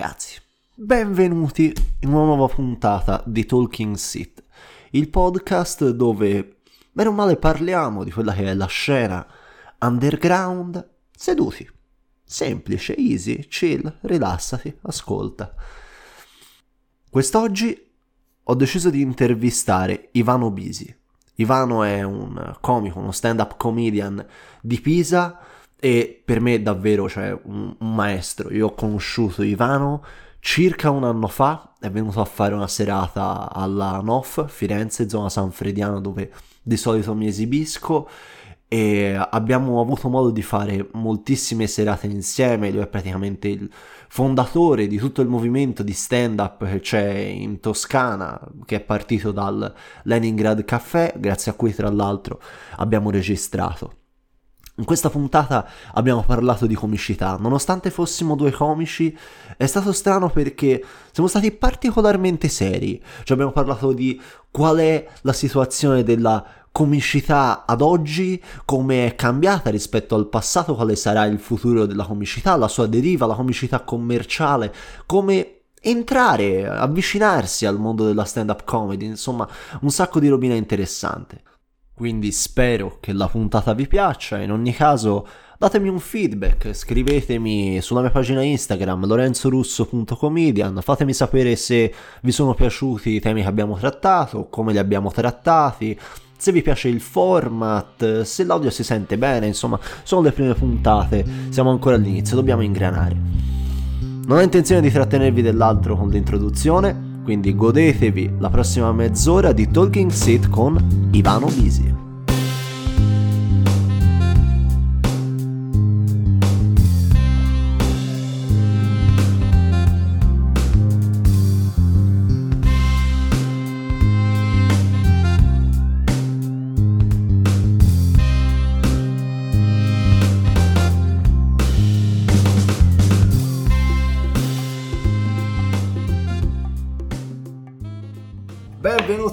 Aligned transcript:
Ragazzi, 0.00 0.40
benvenuti 0.76 1.74
in 2.00 2.08
una 2.08 2.24
nuova 2.24 2.46
puntata 2.46 3.22
di 3.26 3.44
Talking 3.44 3.96
Sit, 3.96 4.42
il 4.92 5.10
podcast 5.10 5.90
dove 5.90 6.60
bene 6.90 7.10
o 7.10 7.12
male 7.12 7.36
parliamo 7.36 8.02
di 8.02 8.10
quella 8.10 8.32
che 8.32 8.44
è 8.44 8.54
la 8.54 8.64
scena 8.64 9.26
underground 9.80 10.88
seduti. 11.14 11.70
Semplice, 12.24 12.96
easy, 12.96 13.46
chill, 13.46 13.98
rilassati, 14.00 14.74
ascolta. 14.84 15.54
Quest'oggi 17.10 17.92
ho 18.42 18.54
deciso 18.54 18.88
di 18.88 19.02
intervistare 19.02 20.08
Ivano 20.12 20.50
Bisi. 20.50 20.98
Ivano 21.34 21.82
è 21.82 22.00
un 22.02 22.56
comico, 22.62 23.00
uno 23.00 23.12
stand-up 23.12 23.58
comedian 23.58 24.26
di 24.62 24.80
Pisa 24.80 25.38
e 25.80 26.22
per 26.24 26.40
me 26.40 26.54
è 26.54 26.60
davvero 26.60 27.08
cioè, 27.08 27.36
un, 27.44 27.74
un 27.78 27.94
maestro. 27.94 28.52
Io 28.52 28.68
ho 28.68 28.74
conosciuto 28.74 29.42
Ivano 29.42 30.04
circa 30.40 30.90
un 30.90 31.04
anno 31.04 31.28
fa, 31.28 31.74
è 31.78 31.90
venuto 31.90 32.20
a 32.20 32.24
fare 32.24 32.54
una 32.54 32.66
serata 32.66 33.52
alla 33.52 34.00
NOF, 34.00 34.48
Firenze, 34.48 35.08
zona 35.08 35.28
San 35.28 35.52
Frediano, 35.52 36.00
dove 36.00 36.32
di 36.62 36.76
solito 36.76 37.14
mi 37.14 37.26
esibisco 37.26 38.08
e 38.72 39.14
abbiamo 39.30 39.80
avuto 39.80 40.08
modo 40.08 40.30
di 40.30 40.42
fare 40.42 40.88
moltissime 40.92 41.66
serate 41.66 42.06
insieme, 42.06 42.70
lui 42.70 42.82
è 42.82 42.86
praticamente 42.86 43.48
il 43.48 43.68
fondatore 44.08 44.86
di 44.86 44.96
tutto 44.96 45.22
il 45.22 45.28
movimento 45.28 45.82
di 45.82 45.92
stand 45.92 46.38
up 46.38 46.64
che 46.64 46.80
c'è 46.80 47.10
in 47.10 47.58
Toscana, 47.60 48.40
che 48.64 48.76
è 48.76 48.80
partito 48.80 49.32
dal 49.32 49.74
Leningrad 50.04 50.64
Café, 50.64 51.14
grazie 51.16 51.50
a 51.50 51.54
cui 51.54 51.74
tra 51.74 51.90
l'altro 51.90 52.40
abbiamo 52.76 53.10
registrato. 53.10 53.99
In 54.80 54.86
questa 54.86 55.10
puntata 55.10 55.68
abbiamo 55.92 56.22
parlato 56.22 56.64
di 56.64 56.74
comicità, 56.74 57.36
nonostante 57.38 57.90
fossimo 57.90 58.34
due 58.34 58.50
comici, 58.50 59.14
è 59.58 59.66
stato 59.66 59.92
strano 59.92 60.30
perché 60.30 60.82
siamo 61.12 61.28
stati 61.28 61.52
particolarmente 61.52 62.48
seri, 62.48 62.98
cioè 63.24 63.32
abbiamo 63.32 63.52
parlato 63.52 63.92
di 63.92 64.18
qual 64.50 64.78
è 64.78 65.06
la 65.20 65.34
situazione 65.34 66.02
della 66.02 66.42
comicità 66.72 67.66
ad 67.66 67.82
oggi, 67.82 68.42
come 68.64 69.06
è 69.06 69.14
cambiata 69.16 69.68
rispetto 69.68 70.14
al 70.14 70.28
passato, 70.28 70.74
quale 70.74 70.96
sarà 70.96 71.26
il 71.26 71.40
futuro 71.40 71.84
della 71.84 72.06
comicità, 72.06 72.56
la 72.56 72.68
sua 72.68 72.86
deriva, 72.86 73.26
la 73.26 73.34
comicità 73.34 73.80
commerciale, 73.80 74.72
come 75.04 75.56
entrare, 75.82 76.66
avvicinarsi 76.66 77.66
al 77.66 77.78
mondo 77.78 78.06
della 78.06 78.24
stand-up 78.24 78.64
comedy, 78.64 79.04
insomma 79.04 79.46
un 79.82 79.90
sacco 79.90 80.20
di 80.20 80.28
robina 80.28 80.54
interessante. 80.54 81.42
Quindi 82.00 82.32
spero 82.32 82.96
che 82.98 83.12
la 83.12 83.28
puntata 83.28 83.74
vi 83.74 83.86
piaccia, 83.86 84.40
in 84.40 84.50
ogni 84.50 84.72
caso 84.72 85.26
datemi 85.58 85.90
un 85.90 85.98
feedback, 85.98 86.72
scrivetemi 86.72 87.82
sulla 87.82 88.00
mia 88.00 88.08
pagina 88.08 88.40
Instagram 88.40 89.04
lorenzorusso.comedian, 89.04 90.78
fatemi 90.80 91.12
sapere 91.12 91.56
se 91.56 91.92
vi 92.22 92.32
sono 92.32 92.54
piaciuti 92.54 93.10
i 93.10 93.20
temi 93.20 93.42
che 93.42 93.48
abbiamo 93.48 93.76
trattato, 93.76 94.46
come 94.48 94.72
li 94.72 94.78
abbiamo 94.78 95.10
trattati, 95.10 96.00
se 96.38 96.52
vi 96.52 96.62
piace 96.62 96.88
il 96.88 97.02
format, 97.02 98.22
se 98.22 98.44
l'audio 98.44 98.70
si 98.70 98.82
sente 98.82 99.18
bene, 99.18 99.46
insomma, 99.46 99.78
sono 100.02 100.22
le 100.22 100.32
prime 100.32 100.54
puntate, 100.54 101.22
siamo 101.50 101.68
ancora 101.68 101.96
all'inizio, 101.96 102.34
dobbiamo 102.34 102.62
ingranare. 102.62 103.14
Non 104.24 104.38
ho 104.38 104.40
intenzione 104.40 104.80
di 104.80 104.90
trattenervi 104.90 105.42
dell'altro 105.42 105.98
con 105.98 106.08
l'introduzione, 106.08 107.09
quindi 107.30 107.54
godetevi 107.54 108.38
la 108.40 108.50
prossima 108.50 108.90
mezz'ora 108.90 109.52
di 109.52 109.70
Talking 109.70 110.10
Sit 110.10 110.48
con 110.48 111.08
Ivano 111.12 111.46
Bisi. 111.46 112.09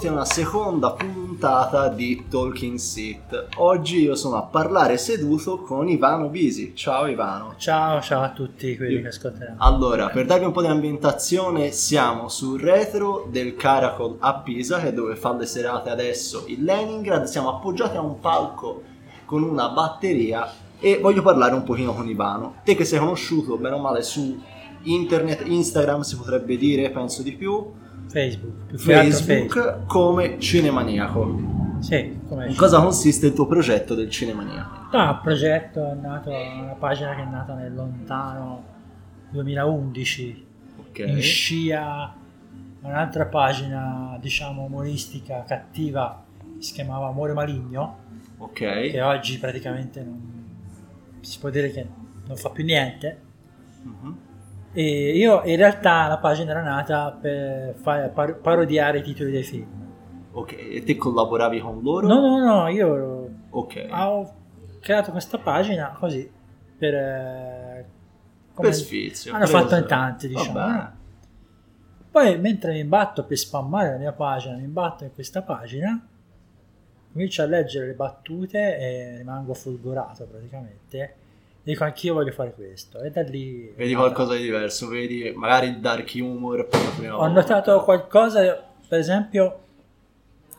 Benvenuti 0.08 0.10
a 0.10 0.12
una 0.12 0.26
seconda 0.26 0.92
puntata 0.92 1.90
di 1.90 2.26
Talking 2.30 2.78
Sit. 2.78 3.48
Oggi 3.58 4.02
io 4.02 4.16
sono 4.16 4.38
a 4.38 4.44
parlare 4.44 4.98
seduto 4.98 5.60
con 5.60 5.88
Ivano 5.88 6.30
Bisi. 6.30 6.74
Ciao 6.76 7.08
Ivano. 7.08 7.56
Ciao, 7.58 8.02
ciao 8.02 8.24
a 8.24 8.32
tutti 8.32 8.76
quelli 8.76 9.02
che 9.02 9.08
ascolteranno. 9.10 9.58
Allora, 9.60 10.08
per 10.10 10.26
darvi 10.26 10.46
un 10.46 10.52
po' 10.52 10.62
di 10.62 10.68
ambientazione, 10.68 11.72
siamo 11.72 12.30
sul 12.30 12.60
retro 12.60 13.28
del 13.30 13.56
Caracol 13.56 14.18
a 14.20 14.36
Pisa, 14.36 14.80
che 14.80 14.90
è 14.90 14.94
dove 14.94 15.16
fa 15.16 15.36
le 15.36 15.46
serate 15.46 15.90
adesso 15.90 16.46
il 16.48 16.64
Leningrad. 16.64 17.26
Siamo 17.26 17.50
appoggiati 17.50 17.98
a 17.98 18.02
un 18.02 18.20
palco 18.20 18.84
con 19.26 19.44
una 19.44 19.70
batteria 19.70 20.50
e 20.80 21.00
voglio 21.00 21.22
parlare 21.22 21.54
un 21.54 21.64
pochino 21.64 21.94
con 21.94 22.08
Ivano. 22.08 22.56
Te 22.64 22.76
che 22.76 22.86
sei 22.86 23.00
conosciuto 23.00 23.58
bene 23.58 23.76
o 23.76 23.80
male 23.80 24.02
su 24.04 24.42
internet, 24.84 25.44
Instagram 25.46 26.02
si 26.02 26.16
potrebbe 26.16 26.56
dire, 26.58 26.90
penso 26.92 27.22
di 27.22 27.34
più 27.34 27.86
Facebook, 28.08 28.66
più 28.68 28.78
Facebook, 28.78 29.54
Facebook. 29.54 29.86
come 29.86 30.40
Cinemaniaco. 30.40 31.56
Sì, 31.80 32.20
come 32.28 32.48
In 32.48 32.56
cosa 32.56 32.82
consiste 32.82 33.28
il 33.28 33.34
tuo 33.34 33.46
progetto 33.46 33.94
del 33.94 34.10
Cinemaniaco? 34.10 34.98
No, 34.98 35.12
il 35.12 35.20
progetto 35.22 35.92
è 35.92 35.94
nato, 35.94 36.30
una 36.30 36.76
pagina 36.80 37.16
che 37.16 37.22
è 37.22 37.26
nata 37.26 37.54
nel 37.54 37.74
lontano 37.74 38.64
2011 39.30 40.46
okay. 40.78 41.10
in 41.12 41.22
scia 41.22 42.16
un'altra 42.82 43.26
pagina, 43.26 44.18
diciamo, 44.20 44.64
umoristica 44.64 45.44
cattiva 45.46 46.24
si 46.58 46.74
chiamava 46.74 47.08
Amore 47.08 47.34
Maligno. 47.34 48.06
Ok. 48.38 48.90
Che 48.92 49.02
oggi 49.02 49.38
praticamente 49.38 50.02
non, 50.02 50.46
si 51.20 51.38
può 51.40 51.50
dire 51.50 51.72
che 51.72 51.86
non 52.26 52.38
fa 52.38 52.50
più 52.50 52.64
niente. 52.64 53.22
Uh-huh 53.84 54.26
e 54.80 55.18
io 55.18 55.42
in 55.46 55.56
realtà 55.56 56.06
la 56.06 56.20
pagina 56.20 56.52
era 56.52 56.62
nata 56.62 57.10
per 57.20 57.74
fare, 57.74 58.10
par- 58.10 58.36
parodiare 58.36 59.00
i 59.00 59.02
titoli 59.02 59.32
dei 59.32 59.42
film. 59.42 59.68
Ok, 60.34 60.52
e 60.56 60.84
te 60.84 60.96
collaboravi 60.96 61.60
con 61.60 61.82
loro? 61.82 62.06
No, 62.06 62.20
no, 62.20 62.38
no, 62.46 62.68
io 62.68 63.28
okay. 63.50 63.90
ho 63.90 64.36
creato 64.80 65.10
questa 65.10 65.40
pagina 65.40 65.96
così 65.98 66.32
per... 66.78 66.94
Eh, 66.94 67.86
per 68.54 68.74
sfizio. 68.76 69.34
Hanno 69.34 69.48
fatto 69.48 69.76
in 69.76 69.88
tanti, 69.88 70.28
diciamo. 70.28 70.92
Poi 72.12 72.38
mentre 72.38 72.74
mi 72.74 72.80
imbatto 72.80 73.24
per 73.24 73.38
spammare 73.38 73.94
la 73.94 73.98
mia 73.98 74.12
pagina, 74.12 74.58
mi 74.58 74.64
imbatto 74.64 75.06
in 75.06 75.12
questa 75.12 75.42
pagina, 75.42 76.08
comincio 77.12 77.42
a 77.42 77.46
leggere 77.48 77.88
le 77.88 77.94
battute 77.94 78.78
e 78.78 79.18
rimango 79.18 79.56
folgorato 79.56 80.28
praticamente 80.28 81.16
dico 81.68 81.84
anch'io 81.84 82.14
voglio 82.14 82.32
fare 82.32 82.54
questo 82.54 83.02
e 83.02 83.12
da 83.12 83.24
lì 83.24 83.74
vedi 83.76 83.94
qualcosa 83.94 84.36
di 84.36 84.42
diverso 84.44 84.88
vedi 84.88 85.34
magari 85.36 85.68
il 85.68 85.80
dark 85.82 86.14
humor 86.16 86.66
per 86.66 86.82
la 86.82 86.90
prima 86.96 87.14
ho 87.16 87.18
volta. 87.18 87.34
notato 87.34 87.84
qualcosa 87.84 88.64
per 88.88 89.00
esempio 89.00 89.60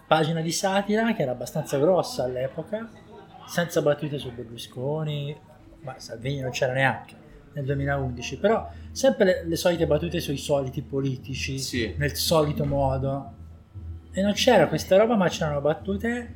pagina 0.07 0.43
di 0.43 0.53
satira 0.53 1.15
che 1.15 1.23
era 1.23 1.31
abbastanza 1.31 1.79
grossa 1.79 2.25
all'epoca 2.25 2.91
senza 3.47 3.81
battute 3.81 4.19
su 4.19 4.31
Berlusconi 4.35 5.35
ma 5.81 5.99
Salvini 5.99 6.41
non 6.41 6.51
c'era 6.51 6.75
neanche 6.75 7.15
nel 7.55 7.65
2011 7.65 8.37
però 8.39 8.71
sempre 8.91 9.25
le, 9.25 9.45
le 9.47 9.57
solite 9.57 9.87
battute 9.87 10.21
sui 10.21 10.37
soliti 10.37 10.83
politici 10.83 11.59
sì. 11.59 11.95
nel 11.97 12.17
solito 12.17 12.67
modo 12.67 13.33
e 14.13 14.21
non 14.21 14.35
c'era 14.35 14.69
questa 14.69 14.99
roba 14.99 15.17
ma 15.17 15.27
c'erano 15.31 15.63
battute 15.63 16.35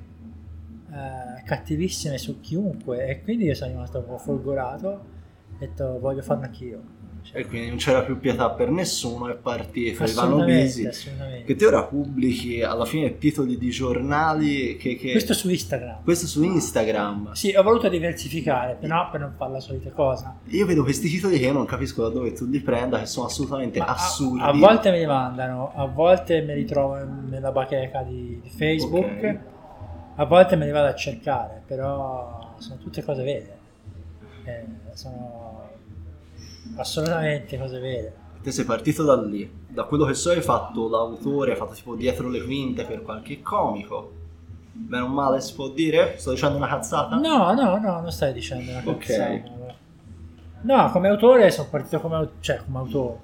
eh, 0.93 1.43
cattivissime 1.45 2.19
su 2.19 2.41
chiunque 2.41 3.07
e 3.07 3.23
quindi 3.23 3.47
io 3.47 3.55
sono 3.55 3.71
rimasto 3.71 3.99
un 3.99 4.07
po' 4.07 4.19
folgorato 4.19 4.89
ho 4.89 5.57
detto 5.59 5.99
voglio 5.99 6.21
farlo 6.21 6.45
anch'io 6.45 7.01
cioè, 7.23 7.41
e 7.41 7.47
quindi 7.47 7.69
non 7.69 7.77
c'era 7.77 8.03
più 8.03 8.19
pietà 8.19 8.51
per 8.51 8.71
nessuno 8.71 9.29
è 9.29 9.35
partito 9.35 10.05
Ivano 10.05 10.44
Bisi 10.44 10.89
che 11.47 11.55
te 11.55 11.67
ora 11.67 11.85
pubblichi 11.85 12.62
alla 12.62 12.85
fine 12.85 13.17
titoli 13.17 13.56
di 13.56 13.71
giornali 13.71 14.77
che, 14.77 14.97
che... 14.97 15.12
questo 15.12 15.33
su 15.33 15.49
Instagram. 15.49 16.03
Questo 16.03 16.27
su 16.27 16.43
Instagram. 16.43 17.33
Sì 17.33 17.55
ho 17.55 17.62
voluto 17.62 17.88
diversificare 17.88 18.77
però 18.79 19.09
per 19.09 19.21
non 19.21 19.35
fare 19.37 19.53
la 19.53 19.61
solita 19.61 19.91
cosa. 19.91 20.41
Io 20.47 20.67
vedo 20.67 20.83
questi 20.83 21.09
titoli 21.09 21.38
che 21.38 21.47
io 21.47 21.53
non 21.53 21.65
capisco 21.65 22.03
da 22.03 22.09
dove 22.09 22.33
tu 22.33 22.47
li 22.47 22.61
prenda 22.61 22.99
che 22.99 23.06
sono 23.06 23.27
assolutamente 23.27 23.79
Ma 23.79 23.87
assurdi. 23.87 24.43
a, 24.43 24.49
a, 24.49 24.53
volte 24.53 24.91
me 24.91 24.99
li 24.99 25.06
mandano 25.06 25.73
a 25.75 25.87
volte 25.87 26.43
me 26.43 26.55
li 26.55 26.65
trovo 26.65 26.99
nella 27.29 27.53
bacheca 27.53 28.03
di, 28.03 28.41
di 28.43 28.50
Facebook. 28.50 29.05
Okay 29.05 29.50
a 30.14 30.25
volte 30.25 30.56
me 30.56 30.67
li 30.67 30.70
vado 30.73 30.88
a 30.88 30.94
cercare, 30.94 31.62
però 31.67 32.55
sono 32.59 32.76
tutte 32.79 33.03
cose 33.03 33.23
vere. 33.23 33.59
Eh, 34.44 34.64
sono 34.93 35.70
assolutamente 36.76 37.59
cose 37.59 37.79
vere. 37.79 38.14
Te 38.43 38.50
sei 38.50 38.64
partito 38.64 39.05
da 39.05 39.20
lì, 39.23 39.50
da 39.69 39.85
quello 39.85 40.05
che 40.05 40.14
so 40.14 40.31
hai 40.31 40.43
fatto 40.43 40.88
l'autore, 40.88 41.53
hai 41.53 41.56
fatto 41.56 41.75
tipo 41.75 41.94
dietro 41.94 42.29
le 42.29 42.43
quinte 42.43 42.85
per 42.85 43.03
qualche 43.03 43.41
comico. 43.41 44.20
Bene 44.73 45.05
o 45.05 45.09
male 45.09 45.41
si 45.41 45.55
può 45.55 45.69
dire? 45.69 46.14
Sto 46.19 46.32
dicendo 46.32 46.56
una 46.56 46.67
cazzata? 46.69 47.17
No, 47.17 47.53
no, 47.53 47.79
no, 47.79 48.00
non 48.00 48.11
stai 48.11 48.32
dicendo 48.32 48.70
una 48.70 48.82
cazzata. 48.82 49.32
Ok. 49.32 49.50
No, 50.62 50.91
come 50.91 51.09
autore 51.09 51.50
sono 51.50 51.69
partito 51.69 52.00
come, 52.00 52.29
cioè, 52.41 52.61
come 52.64 52.79
autore. 52.79 53.19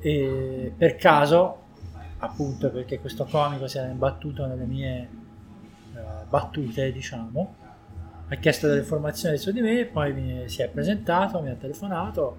e 0.00 0.72
per 0.76 0.96
caso, 0.96 1.58
appunto 2.18 2.70
perché 2.70 3.00
questo 3.00 3.24
comico 3.24 3.66
si 3.66 3.78
era 3.78 3.88
imbattuto 3.88 4.46
nelle 4.46 4.64
mie 4.64 5.08
battute, 6.32 6.90
diciamo, 6.92 7.54
ha 8.28 8.34
chiesto 8.36 8.66
delle 8.66 8.80
informazioni 8.80 9.36
su 9.36 9.52
di 9.52 9.60
me, 9.60 9.84
poi 9.84 10.14
mi 10.14 10.48
si 10.48 10.62
è 10.62 10.68
presentato, 10.70 11.42
mi 11.42 11.50
ha 11.50 11.54
telefonato 11.54 12.36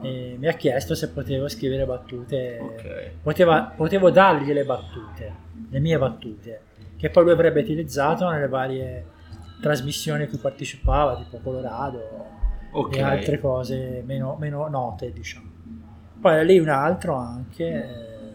e 0.00 0.34
mi 0.36 0.48
ha 0.48 0.52
chiesto 0.54 0.96
se 0.96 1.10
potevo 1.10 1.46
scrivere 1.46 1.86
battute, 1.86 2.58
Ok. 2.60 3.10
poteva- 3.22 3.72
potevo 3.76 4.10
dargli 4.10 4.52
le 4.52 4.64
battute, 4.64 5.32
le 5.70 5.78
mie 5.78 5.96
battute, 5.98 6.60
che 6.96 7.08
poi 7.10 7.22
lui 7.22 7.32
avrebbe 7.32 7.60
utilizzato 7.60 8.28
nelle 8.28 8.48
varie 8.48 9.04
trasmissioni 9.60 10.24
a 10.24 10.28
cui 10.28 10.38
partecipava, 10.38 11.16
tipo 11.16 11.38
Colorado 11.38 12.00
Ok. 12.72 12.96
e 12.96 13.02
altre 13.02 13.38
cose 13.38 14.02
meno, 14.04 14.36
meno 14.40 14.66
note, 14.68 15.12
diciamo. 15.12 15.48
Poi 16.20 16.44
lì 16.44 16.58
un 16.58 16.68
altro 16.70 17.14
anche, 17.14 17.64
eh, 17.64 18.34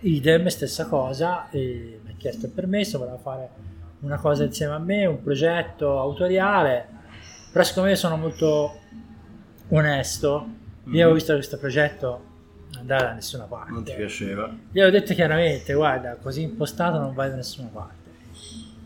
idem, 0.00 0.46
stessa 0.46 0.86
cosa, 0.86 1.50
e 1.50 2.00
chiesto 2.18 2.46
il 2.46 2.52
permesso, 2.52 2.98
voleva 2.98 3.18
fare 3.18 3.48
una 4.00 4.18
cosa 4.18 4.44
insieme 4.44 4.74
a 4.74 4.78
me, 4.78 5.06
un 5.06 5.22
progetto 5.22 5.98
autoriale, 5.98 6.86
però 7.52 7.64
siccome 7.64 7.90
io 7.90 7.96
sono 7.96 8.16
molto 8.16 8.78
onesto, 9.68 10.46
io 10.84 10.90
avevo 10.92 11.08
Mhm. 11.08 11.14
visto 11.14 11.28
che 11.32 11.38
questo 11.38 11.58
progetto 11.58 12.20
non 12.72 12.80
andava 12.80 13.02
da 13.04 13.12
nessuna 13.12 13.44
parte. 13.44 13.70
Non 13.72 13.84
ti 13.84 13.92
piaceva? 13.94 14.54
Gli 14.70 14.80
avevo 14.80 14.96
detto 14.98 15.14
chiaramente, 15.14 15.72
guarda, 15.74 16.16
così 16.20 16.42
impostato 16.42 16.98
non 16.98 17.14
vai 17.14 17.30
da 17.30 17.36
nessuna 17.36 17.68
parte. 17.72 18.05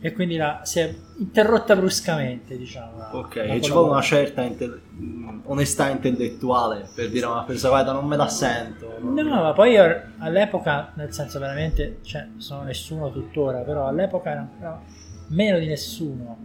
E 0.02 0.12
quindi 0.14 0.37
la, 0.37 0.61
si 0.64 0.81
è 0.81 0.94
interrotta 1.19 1.76
bruscamente, 1.76 2.56
diciamo. 2.56 2.97
la- 2.97 3.11
Ok, 3.17 3.35
la 3.37 3.43
e 3.43 3.61
ci 3.61 3.70
vuole 3.70 3.91
una 3.91 4.00
certa 4.00 4.41
inte- 4.43 4.67
mh, 4.67 5.41
onestà 5.44 5.88
intellettuale 5.91 6.88
per 6.94 7.11
dire 7.11 7.26
una 7.26 7.43
persona, 7.43 7.75
guarda, 7.75 7.93
non 7.93 8.06
me 8.06 8.17
la 8.17 8.29
sento. 8.29 8.97
No, 9.00 9.23
ma 9.23 9.52
poi 9.52 9.73
io 9.73 10.02
all'epoca, 10.19 10.93
nel 10.94 11.12
senso 11.12 11.38
veramente, 11.38 11.99
cioè, 12.02 12.26
sono 12.38 12.62
nessuno 12.62 13.12
tuttora, 13.12 13.58
però 13.61 13.87
all'epoca 13.87 14.31
era 14.31 14.41
ancora 14.41 14.81
meno 15.29 15.58
di 15.58 15.67
nessuno. 15.67 16.38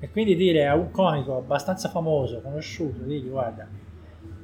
E 0.00 0.10
quindi 0.10 0.34
dire 0.34 0.66
a 0.66 0.74
un 0.74 0.90
comico 0.90 1.36
abbastanza 1.36 1.88
famoso, 1.88 2.40
conosciuto, 2.40 3.02
digli 3.04 3.28
guarda, 3.28 3.66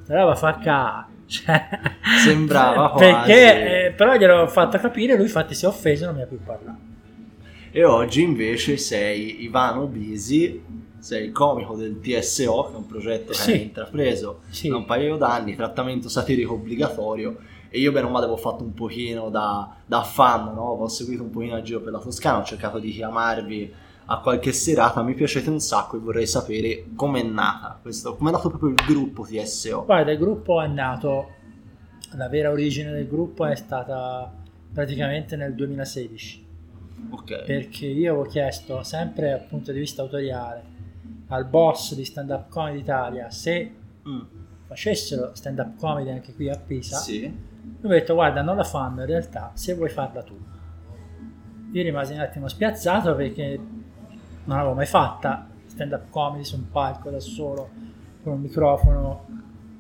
sta 0.05 0.15
roba 0.17 0.35
fa 0.37 0.59
ca... 0.59 1.07
Cioè, 1.33 1.67
Sembrava 2.25 2.91
quasi. 2.91 3.05
Perché, 3.33 3.87
eh, 3.87 3.91
però 3.93 4.15
gliel'ho 4.17 4.47
fatto 4.49 4.77
capire, 4.79 5.15
lui 5.15 5.25
infatti 5.25 5.55
si 5.55 5.65
è 5.65 5.69
offeso 5.69 6.03
e 6.05 6.07
non 6.07 6.17
mi 6.17 6.23
ha 6.23 6.27
più 6.27 6.39
parlato. 6.43 6.91
E 7.75 7.85
oggi 7.85 8.21
invece 8.23 8.77
sei 8.77 9.45
Ivano 9.45 9.87
Bisi, 9.87 10.63
sei 10.99 11.25
il 11.27 11.33
comico 11.33 11.75
del 11.75 12.01
TSO, 12.01 12.67
che 12.69 12.73
è 12.75 12.77
un 12.77 12.87
progetto 12.87 13.29
che 13.33 13.39
Sì. 13.39 13.51
hai 13.53 13.63
intrapreso 13.63 14.41
Sì. 14.51 14.69
da 14.69 14.77
un 14.77 14.85
paio 14.85 15.17
d'anni, 15.17 15.57
trattamento 15.57 16.11
satirico 16.11 16.53
obbligatorio. 16.53 17.39
E 17.71 17.79
io 17.79 17.91
bene 17.91 18.07
o 18.07 18.11
male 18.11 18.27
avevo 18.27 18.39
fatto 18.39 18.63
un 18.63 18.75
pochino 18.75 19.31
da, 19.31 19.75
da 19.87 20.03
fan, 20.03 20.53
no? 20.53 20.61
ho 20.73 20.89
seguito 20.89 21.23
un 21.23 21.31
pochino 21.31 21.55
a 21.55 21.63
giro 21.63 21.81
per 21.81 21.93
la 21.93 21.99
Toscana, 21.99 22.41
ho 22.41 22.45
cercato 22.45 22.79
di 22.79 22.91
chiamarvi 22.91 23.73
a 24.05 24.19
qualche 24.21 24.53
serata, 24.53 25.03
mi 25.03 25.15
piacete 25.15 25.49
un 25.49 25.59
sacco 25.61 25.97
e 25.97 26.01
vorrei 26.01 26.27
sapere 26.27 26.89
com'è 26.95 27.23
nata 27.23 27.79
questo, 27.81 28.15
com'è 28.17 28.31
nato 28.31 28.51
proprio 28.51 28.69
il 28.69 28.85
gruppo 28.87 29.23
TSO. 29.25 29.85
Guarda, 29.87 30.11
il 30.13 30.19
gruppo 30.19 30.61
è 30.61 30.67
nato, 30.67 31.31
la 32.17 32.29
vera 32.29 32.51
origine 32.51 32.91
del 32.93 33.09
gruppo 33.09 33.47
è 33.47 33.55
stata 33.57 34.31
praticamente 34.75 35.37
nel 35.37 35.55
2016. 35.55 36.42
Ok. 37.11 37.45
perché 37.45 37.87
io 37.87 38.13
avevo 38.13 38.29
chiesto 38.29 38.83
sempre 38.83 39.31
dal 39.31 39.45
punto 39.47 39.73
di 39.73 39.79
vista 39.79 40.03
autoriale 40.03 40.63
al 41.29 41.45
boss 41.47 41.95
di 41.95 42.05
Stand 42.05 42.31
Up 42.31 42.49
Comedy 42.49 42.79
Italia 42.81 43.31
se 43.31 43.73
Mm, 44.09 44.21
facessero 44.67 45.31
stand 45.35 45.61
up 45.61 45.77
comedy 45.79 46.11
anche 46.11 46.35
qui 46.35 46.49
a 46.51 46.57
Pisa 46.59 46.97
Sì. 46.99 47.21
lui 47.21 47.35
mi 47.83 47.91
ha 47.97 48.01
detto 48.01 48.15
guarda 48.15 48.43
non 48.43 48.57
la 48.57 48.65
fanno 48.65 49.01
in 49.03 49.07
realtà 49.07 49.53
se 49.55 49.75
vuoi 49.75 49.91
farla 49.91 50.23
tu 50.25 50.37
io 51.71 51.83
rimasi 51.83 52.13
un 52.15 52.19
attimo 52.19 52.49
spiazzato 52.49 53.15
perché 53.15 53.57
non 54.45 54.57
l'avevo 54.57 54.75
mai 54.75 54.87
fatta 54.87 55.47
stand 55.67 55.93
up 55.93 56.11
comedy 56.11 56.43
su 56.45 56.57
un 56.57 56.69
palco 56.71 57.11
da 57.11 57.21
solo 57.21 57.71
con 58.25 58.33
un 58.33 58.41
microfono 58.41 59.27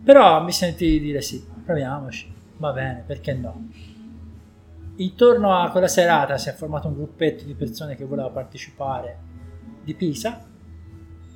però 0.04 0.40
mi 0.44 0.52
sentii 0.52 0.98
di 0.98 1.06
dire 1.06 1.20
sì 1.20 1.44
proviamoci 1.64 2.32
va 2.58 2.72
bene 2.72 3.02
perché 3.04 3.32
no 3.34 3.68
intorno 4.96 5.54
a 5.56 5.70
quella 5.70 5.88
serata 5.88 6.36
si 6.38 6.48
è 6.48 6.52
formato 6.52 6.88
un 6.88 6.94
gruppetto 6.94 7.44
di 7.44 7.54
persone 7.54 7.94
che 7.96 8.04
voleva 8.04 8.28
partecipare 8.30 9.18
di 9.82 9.94
Pisa 9.94 10.46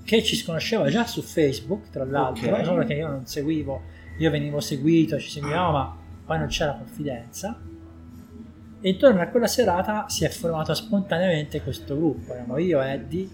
che 0.05 0.23
ci 0.23 0.37
sconosceva 0.37 0.89
già 0.89 1.05
su 1.07 1.23
Facebook 1.23 1.91
tra 1.91 2.05
l'altro 2.05 2.55
Ok. 2.55 2.65
solo 2.65 2.85
che 2.85 2.95
io 2.95 3.09
non 3.09 3.27
seguivo 3.27 3.83
io 4.19 4.31
venivo 4.31 4.61
seguito 4.61 5.19
ci 5.19 5.31
seguivamo 5.31 5.71
ma 5.73 5.97
poi 6.25 6.39
non 6.39 6.47
c'era 6.49 6.75
confidenza 6.75 7.61
e 8.81 8.89
intorno 8.91 9.21
a 9.23 9.27
quella 9.29 9.47
serata 9.47 10.09
si 10.09 10.25
è 10.25 10.29
formato 10.29 10.75
spontaneamente 10.75 11.63
questo 11.63 11.97
gruppo 11.97 12.33
eravamo 12.35 12.59
io, 12.59 12.81
Eddie 12.83 13.29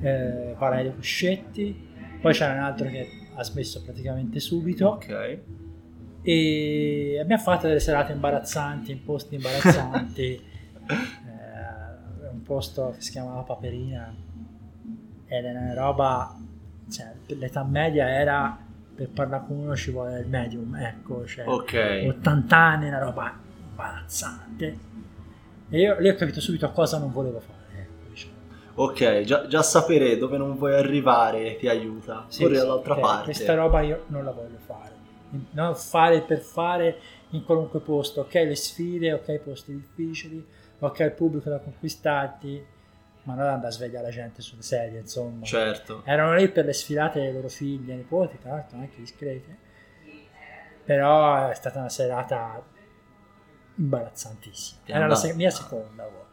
eh, 0.00 0.54
Valerio 0.58 0.92
Cuscetti 0.92 1.88
poi 2.20 2.32
c'era 2.32 2.52
un 2.52 2.58
altro 2.60 2.88
che 2.88 3.08
ha 3.34 3.42
smesso 3.44 3.82
praticamente 3.82 4.40
subito 4.40 4.88
Ok. 4.88 5.38
E 6.22 7.18
abbiamo 7.20 7.42
fatto 7.42 7.66
delle 7.66 7.80
serate 7.80 8.12
imbarazzanti 8.12 8.92
in 8.92 9.02
posti 9.04 9.34
imbarazzanti 9.36 10.48
Eh, 10.90 12.28
un 12.32 12.42
posto 12.42 12.94
che 12.96 13.00
si 13.00 13.12
chiamava 13.12 13.42
Paperina 13.42 14.12
ed 15.26 15.44
era 15.44 15.60
una 15.60 15.74
roba 15.74 16.36
cioè, 16.90 17.12
l'età 17.26 17.62
media 17.62 18.08
era 18.08 18.58
per 18.92 19.08
parlare 19.10 19.44
con 19.46 19.56
uno 19.58 19.76
ci 19.76 19.92
vuole 19.92 20.18
il 20.18 20.26
medium 20.26 20.74
ecco 20.74 21.24
cioè, 21.26 21.46
Ok. 21.46 22.06
80 22.08 22.56
anni 22.56 22.88
una 22.88 22.98
roba 22.98 23.32
imbarazzante 23.68 24.78
e 25.68 25.78
io 25.80 25.96
lì 26.00 26.08
ho 26.08 26.16
capito 26.16 26.40
subito 26.40 26.66
a 26.66 26.70
cosa 26.70 26.98
non 26.98 27.12
volevo 27.12 27.38
fare 27.38 27.82
ecco, 27.82 28.08
diciamo. 28.10 28.32
Ok, 28.74 29.20
già, 29.22 29.46
già 29.46 29.62
sapere 29.62 30.16
dove 30.18 30.36
non 30.36 30.56
vuoi 30.56 30.74
arrivare 30.74 31.56
ti 31.56 31.68
aiuta. 31.68 32.24
Sì, 32.26 32.42
Corri 32.42 32.56
sì, 32.56 32.60
dall'altra 32.62 32.94
ok, 32.94 33.00
parte. 33.00 33.24
Questa 33.26 33.54
roba 33.54 33.80
io 33.82 34.04
non 34.08 34.24
la 34.24 34.32
voglio 34.32 34.58
fare. 34.66 34.90
Non 35.52 35.76
fare 35.76 36.22
per 36.22 36.40
fare 36.40 36.98
in 37.30 37.44
qualunque 37.44 37.80
posto. 37.80 38.22
Ok, 38.22 38.34
le 38.34 38.56
sfide, 38.56 39.12
ok, 39.12 39.28
i 39.28 39.38
posti 39.38 39.72
difficili, 39.74 40.44
ok, 40.78 40.98
il 41.00 41.12
pubblico 41.12 41.48
da 41.48 41.58
conquistarti, 41.58 42.66
ma 43.22 43.34
non 43.34 43.46
andare 43.46 43.68
a 43.68 43.70
svegliare 43.70 44.06
la 44.06 44.10
gente 44.12 44.42
sulle 44.42 44.62
sedie, 44.62 45.00
insomma. 45.00 45.44
Certo. 45.44 46.02
Erano 46.04 46.34
lì 46.34 46.48
per 46.48 46.64
le 46.64 46.72
sfilate 46.72 47.20
dei 47.20 47.32
loro 47.32 47.48
figli 47.48 47.90
e 47.90 47.94
nipoti, 47.94 48.38
tra 48.40 48.50
l'altro 48.52 48.78
anche 48.78 48.96
discrete. 48.96 49.56
Però 50.84 51.48
è 51.48 51.54
stata 51.54 51.78
una 51.78 51.88
serata 51.88 52.60
imbarazzantissima. 53.76 54.80
Era 54.86 54.98
la 54.98 55.04
andata- 55.04 55.20
se- 55.20 55.34
mia 55.34 55.50
seconda 55.50 56.02
volta. 56.04 56.28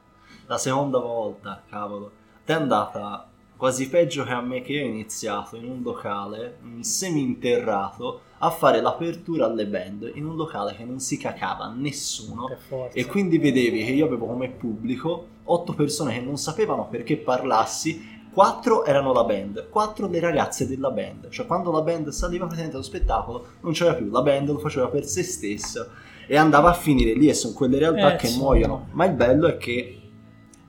La 0.47 0.57
seconda 0.57 0.99
volta, 0.99 1.61
cavolo. 1.69 2.11
Ti 2.45 2.51
è 2.51 2.55
andata 2.55 3.29
quasi 3.57 3.89
peggio 3.89 4.23
che 4.23 4.31
a 4.31 4.41
me 4.41 4.61
che 4.61 4.73
io 4.73 4.85
ho 4.85 4.87
iniziato 4.87 5.55
in 5.55 5.65
un 5.65 5.81
locale, 5.81 6.57
un 6.63 6.83
semi-interrato, 6.83 8.21
a 8.39 8.49
fare 8.51 8.81
l'apertura 8.81 9.45
alle 9.47 9.65
band 9.65 10.11
in 10.13 10.25
un 10.25 10.35
locale 10.35 10.75
che 10.75 10.85
non 10.85 10.99
si 10.99 11.17
cacava 11.17 11.73
nessuno. 11.75 12.47
E 12.93 13.05
quindi 13.07 13.37
vedevi 13.39 13.83
che 13.83 13.91
io 13.91 14.05
avevo 14.05 14.27
come 14.27 14.49
pubblico 14.49 15.27
otto 15.45 15.73
persone 15.73 16.13
che 16.13 16.19
non 16.23 16.37
sapevano 16.37 16.87
perché 16.87 17.17
parlassi, 17.17 18.15
quattro 18.31 18.85
erano 18.85 19.11
la 19.13 19.23
band, 19.23 19.69
quattro 19.69 20.07
le 20.07 20.19
ragazze 20.19 20.67
della 20.67 20.91
band. 20.91 21.29
Cioè 21.29 21.47
quando 21.47 21.71
la 21.71 21.81
band 21.81 22.09
saliva 22.09 22.45
presente 22.45 22.75
allo 22.75 22.83
spettacolo 22.83 23.45
non 23.61 23.71
c'era 23.73 23.95
più, 23.95 24.09
la 24.11 24.21
band 24.21 24.49
lo 24.49 24.59
faceva 24.59 24.87
per 24.87 25.05
se 25.05 25.23
stessa 25.23 25.87
e 26.27 26.35
andava 26.37 26.69
a 26.69 26.73
finire 26.73 27.13
lì 27.13 27.29
e 27.29 27.33
sono 27.33 27.53
quelle 27.53 27.79
realtà 27.79 28.13
Eh, 28.13 28.17
che 28.17 28.27
insomma. 28.27 28.43
muoiono. 28.43 28.87
Ma 28.91 29.05
il 29.05 29.13
bello 29.13 29.47
è 29.47 29.57
che 29.57 29.96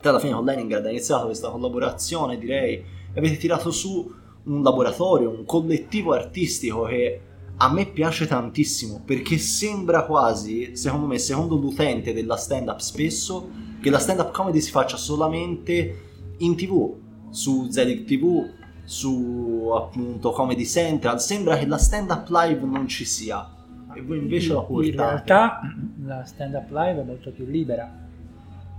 te 0.01 0.09
alla 0.09 0.19
fine 0.19 0.35
con 0.35 0.45
Leningrad 0.45 0.87
ha 0.87 0.91
iniziato 0.91 1.27
questa 1.27 1.51
collaborazione, 1.51 2.39
direi, 2.39 2.75
e 2.75 3.19
avete 3.19 3.37
tirato 3.37 3.71
su 3.71 4.15
un 4.45 4.63
laboratorio, 4.63 5.31
un 5.31 5.45
collettivo 5.45 6.13
artistico 6.13 6.85
che 6.85 7.21
a 7.61 7.73
me 7.73 7.87
piace 7.87 8.27
tantissimo 8.27 9.03
perché 9.05 9.37
sembra 9.39 10.05
quasi, 10.05 10.77
secondo 10.77 11.07
me, 11.07 11.19
secondo 11.19 11.57
l'utente 11.57 12.13
della 12.13 12.37
stand 12.37 12.69
up 12.69 12.79
spesso, 12.79 13.51
che 13.81 13.91
la 13.91 13.99
stand 13.99 14.21
up 14.21 14.31
comedy 14.31 14.61
si 14.61 14.71
faccia 14.71 14.97
solamente 14.97 16.07
in 16.39 16.57
tv, 16.57 16.95
su 17.31 17.69
Zelig 17.69 18.05
TV, 18.05 18.49
su 18.85 19.71
appunto 19.75 20.31
Comedy 20.31 20.65
Central, 20.65 21.21
sembra 21.21 21.59
che 21.59 21.67
la 21.67 21.79
stand 21.79 22.11
up 22.11 22.29
live 22.31 22.65
non 22.65 22.87
ci 22.87 23.05
sia. 23.05 23.55
E 23.93 24.03
voi 24.03 24.19
invece 24.19 24.53
la 24.53 24.61
in 24.61 24.67
portate. 24.67 24.93
realtà 24.95 25.61
la 26.05 26.25
stand 26.25 26.55
up 26.55 26.71
live 26.71 27.01
è 27.01 27.05
molto 27.05 27.33
più 27.33 27.45
libera 27.45 28.07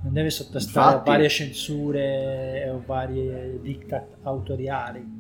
non 0.02 0.14
deve 0.14 0.30
sottostare 0.30 0.88
Infatti. 0.92 1.10
a 1.10 1.12
varie 1.14 1.30
censure 1.30 2.70
o 2.70 2.82
varie 2.86 3.60
diktat 3.62 4.18
autoriali 4.24 5.18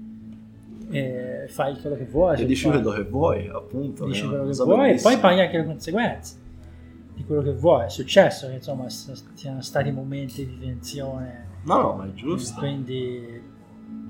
e 0.91 1.45
fai 1.49 1.77
quello 1.79 1.95
che 1.95 2.05
vuoi 2.05 2.41
E 2.41 2.45
dici 2.45 2.67
quello 2.67 2.91
che 2.91 3.03
vuoi, 3.03 3.47
appunto. 3.47 4.05
dici 4.05 4.25
quello 4.27 4.45
che 4.47 4.55
vuoi 4.63 4.91
e 4.91 4.99
poi 5.01 5.17
paghi 5.17 5.39
anche 5.41 5.57
le 5.57 5.65
conseguenze 5.65 6.35
di 7.13 7.23
quello 7.25 7.41
che 7.41 7.53
vuoi 7.53 7.85
è 7.85 7.89
successo 7.89 8.47
che 8.47 8.53
insomma 8.55 8.87
siano 8.89 9.61
stati 9.61 9.91
momenti 9.91 10.45
di 10.47 10.57
tensione 10.59 11.47
No, 11.65 11.81
no, 11.81 11.93
ma 11.95 12.05
è 12.05 12.13
giusto. 12.13 12.59
quindi 12.59 13.41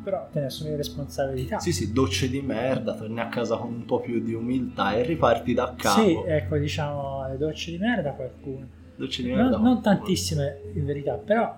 però 0.03 0.27
te 0.31 0.39
ne 0.39 0.45
assumi 0.45 0.75
responsabilità. 0.75 1.59
Sì, 1.59 1.73
sì, 1.73 1.91
docce 1.91 2.29
di 2.29 2.41
merda, 2.41 2.93
torni 2.93 3.19
a 3.19 3.27
casa 3.27 3.57
con 3.57 3.73
un 3.73 3.85
po' 3.85 3.99
più 3.99 4.21
di 4.21 4.33
umiltà 4.33 4.93
e 4.93 5.03
riparti 5.03 5.53
da 5.53 5.73
capo. 5.75 6.01
Sì, 6.01 6.15
ecco, 6.25 6.57
diciamo, 6.57 7.27
le 7.27 7.37
docce 7.37 7.71
di 7.71 7.77
merda 7.79 8.11
qualcuno. 8.13 8.67
Docce 8.99 9.23
di 9.23 9.31
merda 9.31 9.51
Non, 9.51 9.61
non 9.61 9.81
tantissime 9.81 10.59
in 10.73 10.85
verità, 10.85 11.13
però 11.13 11.55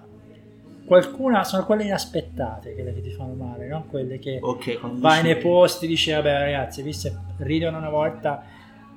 qualcuna 0.85 1.43
sono 1.43 1.65
quelle 1.65 1.85
inaspettate, 1.85 2.75
quelle 2.75 2.93
che 2.93 3.01
ti 3.01 3.09
fanno 3.09 3.33
male, 3.33 3.67
non 3.67 3.87
quelle 3.87 4.19
che 4.19 4.37
Ok, 4.39 4.79
quando 4.79 4.99
vai 4.99 5.23
nei 5.23 5.37
posti 5.37 5.87
dici 5.87 6.11
vabbè 6.11 6.37
ragazzi, 6.37 6.83
visto 6.83 7.11
ridono 7.37 7.79
una 7.79 7.89
volta 7.89 8.43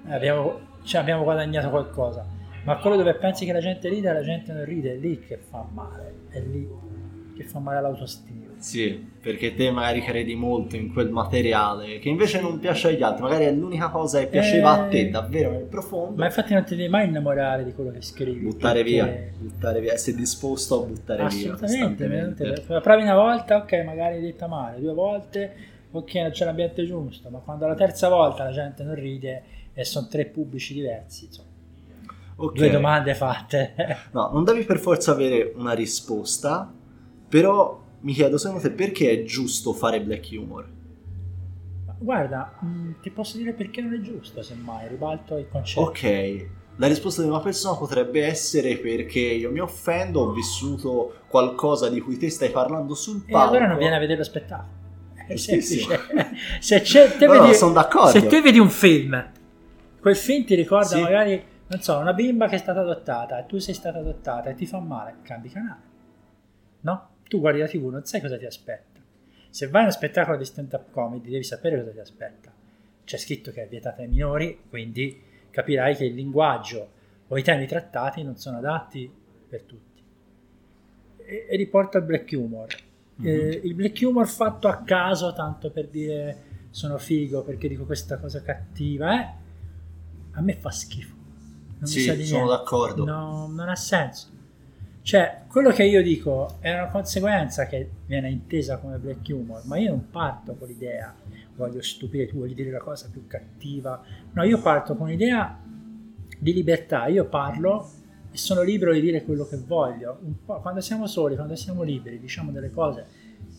abbiamo, 0.09 0.59
ci 0.83 0.99
abbiamo 0.99 1.23
guadagnato 1.23 1.71
qualcosa. 1.71 2.27
Ma 2.65 2.77
quello 2.77 2.97
dove 2.97 3.15
pensi 3.15 3.47
che 3.47 3.53
la 3.53 3.61
gente 3.61 3.89
ride, 3.89 4.13
la 4.13 4.23
gente 4.23 4.53
non 4.53 4.65
ride, 4.65 4.93
è 4.93 4.97
lì 4.97 5.21
che 5.21 5.39
fa 5.39 5.67
male, 5.73 6.15
è 6.29 6.41
lì 6.41 6.69
che 7.37 7.45
fa 7.45 7.59
male 7.59 7.79
all'autostima. 7.79 8.43
Sì, 8.59 8.93
perché 9.21 9.55
te 9.55 9.71
magari 9.71 10.01
credi 10.01 10.35
molto 10.35 10.77
in 10.77 10.91
quel 10.91 11.11
materiale 11.11 11.99
che 11.99 12.09
invece 12.09 12.41
non 12.41 12.59
piace 12.59 12.89
agli 12.89 13.03
altri, 13.03 13.23
magari 13.23 13.45
è 13.45 13.53
l'unica 13.53 13.89
cosa 13.91 14.21
che 14.21 14.27
piaceva 14.29 14.71
a 14.71 14.89
te 14.89 15.01
Eh, 15.01 15.09
davvero 15.11 15.51
nel 15.51 15.65
profondo. 15.65 16.15
Ma 16.17 16.27
infatti 16.27 16.55
non 16.55 16.65
ti 16.65 16.75
devi 16.75 16.89
mai 16.89 17.07
innamorare 17.09 17.63
di 17.65 17.75
quello 17.75 17.91
che 17.91 18.01
scrivi. 18.01 18.41
buttare 18.41 18.83
perché- 18.83 18.91
via, 18.91 19.31
buttare 19.39 19.81
via, 19.81 19.93
essere 19.93 20.17
disposto 20.17 20.83
a 20.83 20.87
buttare 20.87 21.27
via. 21.29 21.53
Assolutamente, 21.53 22.07
veramente. 22.07 22.65
La 22.69 22.81
provi 22.81 23.03
una 23.03 23.15
volta, 23.17 23.57
ok, 23.59 23.83
magari 23.85 24.17
è 24.17 24.21
detta 24.21 24.47
male, 24.47 24.81
due 24.81 24.95
volte, 24.95 25.53
ok, 25.91 26.15
non 26.15 26.31
c'è 26.31 26.45
l'ambiente 26.47 26.85
giusto, 26.87 27.29
ma 27.29 27.39
quando 27.41 27.67
la 27.67 27.75
terza 27.75 28.09
volta 28.09 28.45
la 28.45 28.53
gente 28.53 28.83
non 28.83 28.95
ride 28.95 29.43
e 29.75 29.85
sono 29.85 30.07
tre 30.09 30.25
pubblici 30.25 30.73
diversi, 30.73 31.27
insomma, 31.27 31.49
Ok. 32.37 32.55
due 32.55 32.71
domande 32.71 33.15
fatte. 33.15 33.75
No, 34.13 34.31
non 34.33 34.43
devi 34.43 34.65
per 34.65 34.79
forza 34.79 35.13
avere 35.13 35.53
una 35.55 35.73
risposta, 35.73 36.73
però 37.35 37.83
mi 38.03 38.13
chiedo 38.13 38.39
secondo 38.39 38.63
te 38.63 38.71
perché 38.71 39.11
è 39.11 39.25
giusto 39.25 39.73
fare 39.73 40.01
black 40.01 40.29
humor? 40.39 40.69
Guarda, 41.99 42.55
mh, 42.61 43.01
ti 43.03 43.11
posso 43.11 43.37
dire 43.39 43.53
perché 43.55 43.81
non 43.81 43.93
è 43.93 44.01
giusto, 44.01 44.41
semmai, 44.41 44.87
ribalto 44.87 45.37
il 45.37 45.49
concetto. 45.49 45.81
Ok, 45.81 46.47
la 46.77 46.87
risposta 46.87 47.23
di 47.23 47.29
una 47.29 47.41
persona 47.41 47.77
potrebbe 47.77 48.25
essere 48.25 48.77
perché 48.77 49.19
io 49.19 49.51
mi 49.51 49.59
offendo, 49.59 50.21
ho 50.21 50.33
vissuto 50.33 51.23
qualcosa 51.27 51.89
di 51.89 52.01
cui 52.01 52.19
te 52.19 52.31
stai 52.31 52.51
parlando 52.51 52.95
sul 52.95 53.25
E 53.27 53.33
palco. 53.33 53.49
allora 53.49 53.67
non 53.67 53.79
viene 53.79 53.97
a 53.97 53.99
vedere 53.99 54.19
lo 54.19 54.25
spettacolo. 54.25 54.69
È 55.27 55.35
semplice. 55.35 55.99
Se, 56.61 56.83
c'è, 56.83 57.17
te 57.17 57.27
No, 57.27 57.33
no, 57.35 57.41
vedi, 57.41 57.55
sono 57.55 57.73
d'accordo. 57.73 58.11
se 58.11 58.27
te 58.29 58.41
vedi 58.43 58.61
un 58.61 58.71
film, 58.71 59.31
quel 60.01 60.15
film 60.17 60.45
ti 60.45 60.55
ricorda 60.55 60.87
Sì. 60.95 61.01
magari, 61.01 61.43
non 61.67 61.81
so, 61.81 61.99
una 61.99 62.13
bimba 62.13 62.47
che 62.47 62.55
è 62.55 62.59
stata 62.59 62.79
adottata 62.79 63.41
e 63.41 63.47
tu 63.47 63.59
sei 63.59 63.75
stata 63.75 63.99
adottata 63.99 64.51
e 64.51 64.55
ti 64.55 64.67
fa 64.67 64.79
male, 64.79 65.17
cambi 65.23 65.49
canale. 65.49 65.81
No? 66.83 67.09
Tu 67.29 67.41
guardi 67.41 67.61
la 67.61 67.67
TV, 67.67 67.87
non 67.89 68.05
sai 68.05 68.21
cosa 68.21 68.37
ti 68.39 68.45
aspetta. 68.47 69.01
Se 69.51 69.69
vai 69.69 69.83
a 69.83 69.85
uno 69.85 69.93
spettacolo 69.93 70.37
di 70.37 70.45
stand-up 70.45 70.91
comedy 70.91 71.31
devi 71.31 71.45
sapere 71.45 71.79
cosa 71.79 71.91
ti 71.93 71.99
aspetta. 72.01 72.53
C'è 73.05 73.17
scritto 73.17 73.51
che 73.53 73.63
è 73.63 73.69
vietata 73.69 74.03
ai 74.03 74.09
minori, 74.09 74.61
quindi 74.69 75.21
capirai 75.51 75.95
che 75.95 76.05
il 76.05 76.15
linguaggio 76.15 76.89
o 77.29 77.39
i 77.39 77.43
temi 77.43 77.67
trattati 77.67 78.23
non 78.23 78.37
sono 78.37 78.59
adatti 78.59 79.11
per 79.49 79.63
tutti. 79.63 80.03
E, 81.19 81.47
e 81.49 81.57
riporto 81.57 81.97
al 81.99 82.05
black 82.05 82.33
humor. 82.33 82.67
Mhm. 83.17 83.27
Eh, 83.27 83.61
il 83.65 83.75
black 83.75 84.01
humor 84.03 84.27
fatto 84.27 84.69
a 84.69 84.83
caso, 84.83 85.33
tanto 85.33 85.71
per 85.71 85.89
dire 85.89 86.53
sono 86.71 86.99
figo 86.99 87.43
perché 87.45 87.69
dico 87.69 87.85
questa 87.85 88.19
cosa 88.19 88.43
cattiva, 88.43 89.21
eh, 89.21 89.35
a 90.33 90.41
me 90.41 90.57
fa 90.57 90.71
schifo. 90.71 91.15
Non 91.79 91.87
Sì, 91.87 91.99
mi 92.01 92.05
sa 92.07 92.15
di 92.15 92.25
sono 92.27 92.45
niente. 92.47 92.57
d'accordo. 92.63 93.05
No, 93.05 93.47
non 93.47 93.69
ha 93.69 93.77
senso. 93.77 94.29
Cioè, 95.05 95.43
quello 95.49 95.69
che 95.71 95.85
io 95.85 96.03
dico 96.03 96.57
è 96.61 96.73
una 96.73 96.89
conseguenza 96.89 97.67
che 97.67 97.91
viene 98.07 98.31
intesa 98.31 98.79
come 98.79 98.97
black 98.97 99.29
humor, 99.29 99.61
ma 99.67 99.77
io 99.77 99.91
non 99.91 100.09
parto 100.09 100.55
con 100.55 100.67
l'idea, 100.67 101.15
voglio 101.57 101.83
stupire, 101.83 102.27
tu 102.27 102.39
voglio 102.39 102.55
dire 102.55 102.71
la 102.71 102.79
cosa 102.79 103.11
più 103.13 103.27
cattiva. 103.27 104.03
No, 104.33 104.43
io 104.45 104.59
parto 104.63 104.97
con 104.97 105.09
l'idea 105.09 105.61
di 106.39 106.55
libertà, 106.55 107.07
io 107.09 107.27
parlo 107.27 107.87
e 108.33 108.39
sono 108.39 108.63
libero 108.63 108.95
di 108.95 109.03
dire 109.03 109.25
quello 109.25 109.47
che 109.47 109.59
voglio. 109.59 110.21
Un 110.23 110.43
po', 110.43 110.61
quando 110.63 110.81
siamo 110.81 111.07
soli, 111.07 111.35
quando 111.35 111.55
siamo 111.55 111.83
liberi, 111.83 112.19
diciamo 112.19 112.51
delle 112.51 112.71
cose 112.71 113.05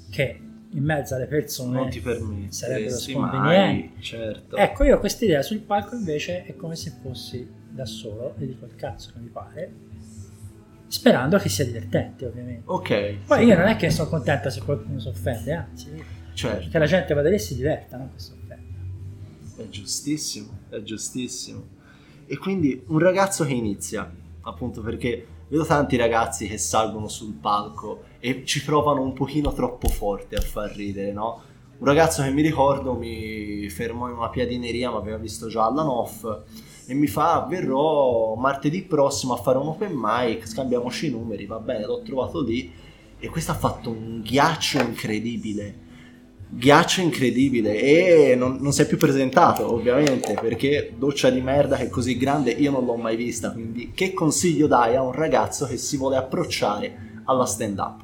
che 0.10 0.40
in 0.68 0.84
mezzo 0.84 1.14
alle 1.14 1.28
persone 1.28 1.78
non 1.78 1.90
ti 1.90 2.02
sarebbero 2.50 2.90
sconvenienti. 2.90 3.94
mai, 3.94 3.94
certo. 4.02 4.56
Ecco, 4.56 4.84
io 4.84 4.96
ho 4.96 5.00
questa 5.00 5.26
idea 5.26 5.44
sul 5.44 5.60
palco 5.60 5.96
invece 5.96 6.44
è 6.44 6.56
come 6.56 6.76
se 6.76 6.92
fossi 7.04 7.48
da 7.70 7.86
solo 7.86 8.34
e 8.40 8.48
dico 8.48 8.66
il 8.66 8.76
cazzo 8.76 9.12
che 9.14 9.20
mi 9.20 9.28
pare, 9.28 9.72
sperando 10.88 11.38
che 11.38 11.50
sia 11.50 11.66
divertente 11.66 12.26
ovviamente. 12.26 12.64
Ok. 12.66 13.16
Poi 13.26 13.40
sì, 13.40 13.46
io 13.46 13.58
non 13.58 13.68
è 13.68 13.76
che 13.76 13.90
sono 13.90 14.10
contento 14.10 14.50
se 14.50 14.62
qualcuno 14.62 15.00
si 15.00 15.08
offende, 15.08 15.54
anzi, 15.54 16.04
Certo, 16.34 16.70
che 16.70 16.78
la 16.80 16.86
gente 16.86 17.14
vada 17.14 17.30
lì 17.30 17.36
e 17.36 17.40
si 17.40 17.56
diverta, 17.56 17.98
non 17.98 18.12
che 18.14 18.20
si 18.20 18.32
offenda. 18.32 19.64
è 19.64 19.70
giustissimo, 19.70 20.50
è 20.70 20.82
giustissimo. 20.82 21.64
E 22.28 22.38
quindi 22.38 22.84
un 22.88 23.00
ragazzo 23.00 23.46
che 23.46 23.54
inizia, 23.54 24.12
appunto 24.42 24.82
perché 24.82 25.28
vedo 25.48 25.64
tanti 25.66 25.96
ragazzi 25.96 26.48
che 26.48 26.58
salgono 26.58 27.08
sul 27.08 27.34
palco 27.34 28.04
e 28.20 28.44
ci 28.46 28.64
provano 28.64 29.02
un 29.02 29.14
pochino 29.14 29.54
troppo 29.54 29.88
forte 29.88 30.36
a 30.36 30.42
far 30.42 30.72
ridere, 30.76 31.12
no? 31.14 31.42
Un 31.78 31.86
ragazzo 31.86 32.24
che 32.24 32.32
mi 32.32 32.42
ricordo 32.42 32.96
mi 32.96 33.70
fermò 33.70 34.08
in 34.10 34.16
una 34.16 34.30
piadineria, 34.30 34.90
mi 34.90 34.98
aveva 34.98 35.18
visto 35.18 35.48
già 35.48 35.66
alla 35.66 35.84
NOF 35.84 36.44
e 36.88 36.94
mi 36.94 37.08
fa 37.08 37.46
verrò 37.50 38.36
martedì 38.36 38.84
prossimo 38.84 39.34
a 39.34 39.38
fare 39.38 39.58
un 39.58 39.68
open 39.68 39.92
mic, 39.96 40.48
scambiamoci 40.48 41.08
i 41.08 41.10
numeri, 41.12 41.46
va 41.46 41.60
bene, 41.60 41.86
l'ho 41.86 42.02
trovato 42.02 42.42
lì. 42.44 42.72
E 43.18 43.30
questo 43.30 43.52
ha 43.52 43.56
fatto 43.56 43.90
un 43.90 44.22
ghiaccio 44.22 44.80
incredibile. 44.82 45.84
Ghiaccio 46.50 47.02
incredibile. 47.02 47.80
E 47.82 48.36
non, 48.36 48.58
non 48.62 48.72
si 48.72 48.82
è 48.82 48.88
più 48.88 48.98
presentato 48.98 49.72
ovviamente 49.74 50.34
perché 50.40 50.94
doccia 50.98 51.30
di 51.30 51.42
merda 51.42 51.76
che 51.78 51.84
è 51.86 51.90
così 51.90 52.18
grande 52.18 52.52
io 52.52 52.72
non 52.72 52.86
l'ho 52.86 52.96
mai 52.96 53.16
vista. 53.16 53.52
Quindi 53.52 53.92
che 53.94 54.14
consiglio 54.14 54.68
dai 54.68 54.96
a 54.96 55.02
un 55.02 55.12
ragazzo 55.12 55.66
che 55.66 55.78
si 55.78 55.98
vuole 55.98 56.18
approcciare 56.18 57.22
alla 57.26 57.46
stand 57.46 57.80
up 57.80 58.04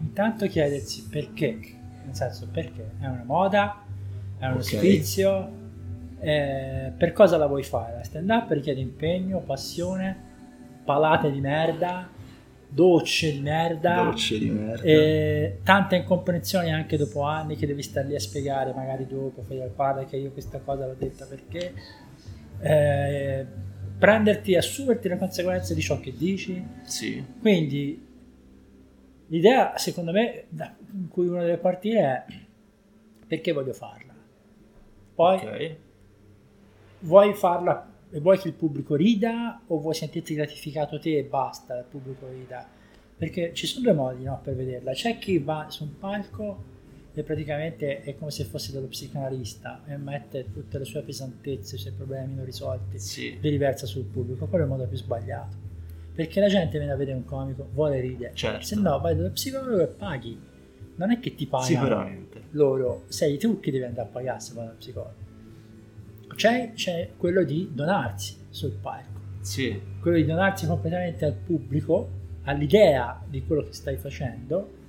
Intanto 0.00 0.46
chiedersi 0.46 1.06
perché, 1.08 1.58
nel 2.04 2.14
senso 2.14 2.48
perché? 2.50 2.92
È 3.00 3.06
una 3.06 3.22
moda, 3.24 3.82
è 4.38 4.46
uno 4.46 4.56
Ok. 4.56 4.62
sfizio, 4.62 5.50
eh, 6.22 6.92
per 6.96 7.12
cosa 7.12 7.36
la 7.36 7.46
vuoi 7.46 7.64
fare? 7.64 7.96
La 7.96 8.04
stand 8.04 8.30
up 8.30 8.48
richiede 8.52 8.80
impegno, 8.80 9.40
passione, 9.40 10.16
palate 10.84 11.32
di 11.32 11.40
merda, 11.40 12.08
docce 12.68 13.32
di 13.32 13.40
merda. 13.40 14.04
docce 14.04 14.38
di 14.38 14.48
merda 14.48 14.82
E 14.84 15.58
tante 15.64 15.96
incomprensioni 15.96 16.72
anche 16.72 16.96
dopo 16.96 17.22
anni 17.22 17.56
che 17.56 17.66
devi 17.66 17.82
stare 17.82 18.06
lì 18.06 18.14
a 18.14 18.20
spiegare, 18.20 18.72
magari 18.72 19.04
dopo 19.08 19.42
fai 19.42 19.60
al 19.60 19.70
padre 19.70 20.04
che 20.04 20.16
io 20.16 20.30
questa 20.30 20.60
cosa 20.60 20.86
l'ho 20.86 20.94
detta 20.96 21.26
perché. 21.26 21.74
Eh, 22.60 23.46
prenderti, 23.98 24.54
assumerti 24.54 25.08
le 25.08 25.18
conseguenze 25.18 25.74
di 25.74 25.80
ciò 25.80 25.98
che 25.98 26.14
dici. 26.16 26.64
sì 26.84 27.20
Quindi 27.40 28.06
l'idea, 29.26 29.76
secondo 29.76 30.12
me, 30.12 30.44
da 30.50 30.72
cui 31.08 31.26
uno 31.26 31.40
deve 31.40 31.56
partire 31.56 32.00
è 32.00 32.24
perché 33.26 33.50
voglio 33.50 33.72
farla. 33.72 34.14
Poi 35.14 35.34
ok 35.36 35.76
vuoi 37.02 37.34
farla 37.34 37.90
e 38.10 38.20
vuoi 38.20 38.38
che 38.38 38.48
il 38.48 38.54
pubblico 38.54 38.94
rida 38.94 39.62
o 39.66 39.78
vuoi 39.78 39.94
sentirti 39.94 40.34
gratificato 40.34 40.98
te 40.98 41.18
e 41.18 41.24
basta, 41.24 41.78
il 41.78 41.84
pubblico 41.88 42.28
rida? 42.28 42.66
Perché 43.16 43.52
ci 43.54 43.66
sono 43.66 43.84
due 43.84 43.92
modi 43.92 44.24
no, 44.24 44.40
per 44.42 44.54
vederla. 44.54 44.92
C'è 44.92 45.18
chi 45.18 45.38
va 45.38 45.66
su 45.68 45.84
un 45.84 45.98
palco 45.98 46.70
e 47.14 47.22
praticamente 47.22 48.02
è 48.02 48.16
come 48.16 48.30
se 48.30 48.44
fosse 48.44 48.72
dallo 48.72 48.86
psicanalista 48.86 49.82
e 49.86 49.96
mette 49.96 50.50
tutte 50.50 50.78
le 50.78 50.84
sue 50.84 51.02
pesantezze, 51.02 51.76
i 51.76 51.78
suoi 51.78 51.92
problemi 51.92 52.34
non 52.34 52.44
risolti, 52.44 52.98
sì 52.98 53.38
li 53.40 53.48
riversa 53.48 53.86
sul 53.86 54.04
pubblico. 54.04 54.46
Quello 54.46 54.64
è 54.64 54.66
il 54.66 54.72
modo 54.72 54.86
più 54.86 54.96
sbagliato. 54.96 55.70
Perché 56.14 56.40
la 56.40 56.48
gente 56.48 56.76
viene 56.76 56.92
a 56.92 56.96
vedere 56.96 57.16
un 57.16 57.24
comico, 57.24 57.68
vuole 57.72 58.00
ridere. 58.00 58.34
Certo. 58.34 58.64
Se 58.64 58.76
no 58.76 58.98
vai 59.00 59.16
dallo 59.16 59.30
psicologo 59.30 59.80
e 59.80 59.86
paghi. 59.86 60.50
Non 60.94 61.10
è 61.10 61.18
che 61.20 61.34
ti 61.34 61.46
pagano 61.46 62.26
loro, 62.50 63.04
sei 63.08 63.38
tu 63.38 63.60
che 63.60 63.70
devi 63.70 63.84
andare 63.84 64.08
a 64.08 64.10
pagare 64.10 64.40
se 64.40 64.52
vai 64.52 64.66
dal 64.66 64.74
psicologo. 64.74 65.21
C'è, 66.34 66.72
c'è 66.74 67.10
quello 67.16 67.42
di 67.44 67.70
donarsi 67.72 68.36
sul 68.50 68.72
palco, 68.80 69.20
sì. 69.40 69.80
Quello 70.00 70.16
di 70.16 70.24
donarsi 70.24 70.66
completamente 70.66 71.24
al 71.24 71.32
pubblico, 71.34 72.08
all'idea 72.44 73.20
di 73.28 73.44
quello 73.44 73.62
che 73.64 73.72
stai 73.72 73.96
facendo. 73.96 74.80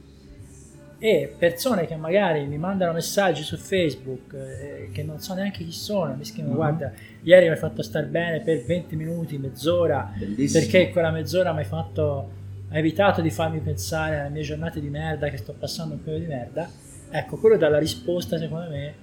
E 0.99 1.33
persone 1.37 1.85
che 1.85 1.97
magari 1.97 2.45
mi 2.45 2.57
mandano 2.57 2.93
messaggi 2.93 3.43
su 3.43 3.57
Facebook 3.57 4.33
eh, 4.33 4.89
che 4.93 5.03
non 5.03 5.19
so 5.19 5.33
neanche 5.33 5.65
chi 5.65 5.71
sono, 5.73 6.15
mi 6.15 6.23
scrivono 6.23 6.53
Mhm. 6.53 6.59
guarda 6.59 6.91
ieri 7.23 7.45
mi 7.47 7.51
hai 7.51 7.57
fatto 7.57 7.81
star 7.81 8.05
bene 8.05 8.39
per 8.39 8.63
20 8.63 8.95
minuti, 8.95 9.37
mezz'ora, 9.37 10.13
bellissimo. 10.17 10.61
Perché 10.63 10.91
quella 10.91 11.11
mezz'ora 11.11 11.51
mi 11.51 11.59
hai 11.59 11.65
fatto 11.65 12.29
hai 12.69 12.79
evitato 12.79 13.19
di 13.21 13.29
farmi 13.31 13.59
pensare 13.59 14.21
alle 14.21 14.29
mie 14.29 14.43
giornate 14.43 14.79
di 14.79 14.87
merda 14.87 15.27
che 15.27 15.35
sto 15.37 15.53
passando 15.53 15.95
un 15.95 16.01
periodo 16.03 16.23
di 16.25 16.31
merda? 16.31 16.69
Ecco 17.09 17.35
quello 17.37 17.57
dà 17.57 17.67
la 17.67 17.79
risposta 17.79 18.37
secondo 18.37 18.69
me 18.69 18.93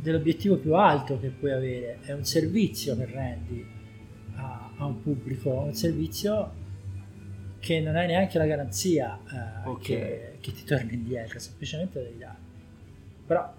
dell'obiettivo 0.00 0.56
più 0.56 0.74
alto 0.74 1.18
che 1.18 1.28
puoi 1.28 1.52
avere 1.52 1.98
è 2.02 2.12
un 2.12 2.24
servizio 2.24 2.96
che 2.96 3.04
rendi 3.06 3.66
a, 4.36 4.70
a 4.76 4.84
un 4.86 5.02
pubblico 5.02 5.50
un 5.50 5.74
servizio 5.74 6.52
che 7.58 7.80
non 7.80 7.96
hai 7.96 8.06
neanche 8.06 8.38
la 8.38 8.46
garanzia 8.46 9.18
eh, 9.64 9.68
Ok. 9.68 9.80
che, 9.82 10.36
che 10.40 10.52
ti 10.52 10.64
torni 10.64 10.94
indietro, 10.94 11.38
semplicemente 11.40 12.00
devi 12.00 12.18
dare. 12.18 12.36
Però 13.26 13.52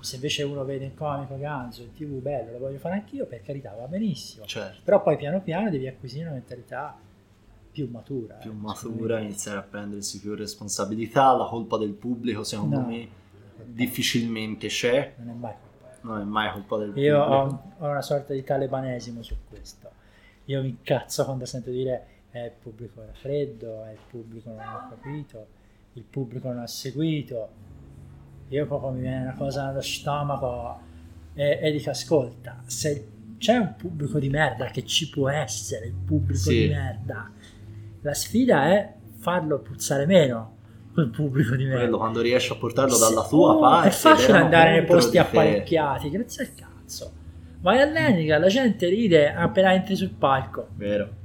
se 0.00 0.16
invece 0.16 0.42
uno 0.42 0.64
vede 0.64 0.86
il 0.86 0.94
comico 0.94 1.38
ganzo 1.38 1.82
in 1.82 1.94
tv 1.94 2.20
bello, 2.20 2.50
lo 2.52 2.58
voglio 2.58 2.78
fare 2.78 2.96
anch'io, 2.96 3.26
per 3.26 3.42
carità 3.42 3.72
va 3.78 3.86
benissimo. 3.86 4.44
Certo. 4.44 4.80
Però 4.84 5.00
poi 5.02 5.16
piano 5.16 5.40
piano 5.40 5.70
devi 5.70 5.86
acquisire 5.86 6.24
una 6.24 6.32
mentalità 6.32 6.98
più 7.72 7.88
matura. 7.90 8.34
Più 8.34 8.50
eh, 8.50 8.54
matura, 8.54 9.20
iniziare 9.20 9.58
a 9.58 9.62
prendersi 9.62 10.20
più 10.20 10.34
responsabilità. 10.34 11.32
La 11.36 11.46
colpa 11.46 11.78
del 11.78 11.92
pubblico, 11.92 12.42
secondo 12.42 12.80
No. 12.80 12.86
me, 12.86 13.08
difficilmente 13.66 14.68
c'è. 14.68 15.14
Non 15.18 15.28
è 15.30 15.32
mai 15.38 15.52
colpa. 15.60 15.96
Non 16.02 16.20
è 16.20 16.24
mai 16.24 16.52
colpa 16.52 16.76
del 16.78 16.92
Io 16.96 17.22
pubblico. 17.24 17.74
ho, 17.78 17.86
ho 17.86 17.88
una 17.90 18.02
sorta 18.02 18.32
di 18.32 18.42
talebanesimo 18.44 19.22
su 19.22 19.36
questo. 19.48 19.90
Io 20.46 20.60
mi 20.62 20.68
incazzo 20.68 21.24
quando 21.24 21.46
sento 21.46 21.70
dire 21.70 22.06
eh, 22.32 22.44
il 22.46 22.52
pubblico 22.60 23.02
era 23.02 23.12
freddo, 23.14 23.84
eh, 23.86 23.92
il 23.92 23.98
pubblico 24.10 24.50
non 24.50 24.58
ha 24.58 24.86
capito, 24.90 25.46
il 25.94 26.02
pubblico 26.02 26.48
non 26.48 26.58
ha 26.58 26.66
seguito. 26.66 27.48
Io 28.48 28.66
proprio 28.66 28.90
mi 28.90 29.00
viene 29.00 29.22
una 29.22 29.34
cosa 29.34 29.68
allo 29.68 29.80
stomaco 29.80 30.78
e, 31.32 31.58
e 31.62 31.70
dico 31.72 31.90
ascolta, 31.90 32.62
se 32.66 33.08
c'è 33.38 33.56
un 33.56 33.74
pubblico 33.76 34.18
di 34.18 34.28
merda 34.28 34.66
che 34.66 34.84
ci 34.84 35.08
può 35.08 35.28
essere, 35.30 35.86
il 35.86 35.94
pubblico 35.94 36.38
Sì. 36.50 36.66
di 36.66 36.68
merda, 36.68 37.30
la 38.02 38.14
sfida 38.14 38.66
è 38.66 38.92
farlo 39.16 39.60
puzzare 39.60 40.04
meno 40.04 40.53
quel 40.94 41.08
pubblico 41.08 41.56
di 41.56 41.64
merda. 41.64 41.96
Quando 41.96 42.20
riesci 42.20 42.52
a 42.52 42.54
portarlo 42.54 42.94
Sì, 42.94 43.00
dalla 43.00 43.26
tua 43.26 43.52
oh, 43.52 43.58
parte. 43.58 43.88
È 43.88 43.90
facile 43.90 44.38
andare 44.38 44.70
nei 44.70 44.84
posti 44.84 45.18
apparecchiati, 45.18 46.08
grazie 46.08 46.44
al 46.44 46.50
cazzo. 46.54 47.12
Vai 47.60 47.80
all'Enica, 47.80 48.38
la 48.38 48.46
gente 48.46 48.88
ride 48.88 49.32
appena 49.34 49.72
entri 49.72 49.96
sul 49.96 50.10
palco. 50.10 50.68
Vero. 50.76 51.22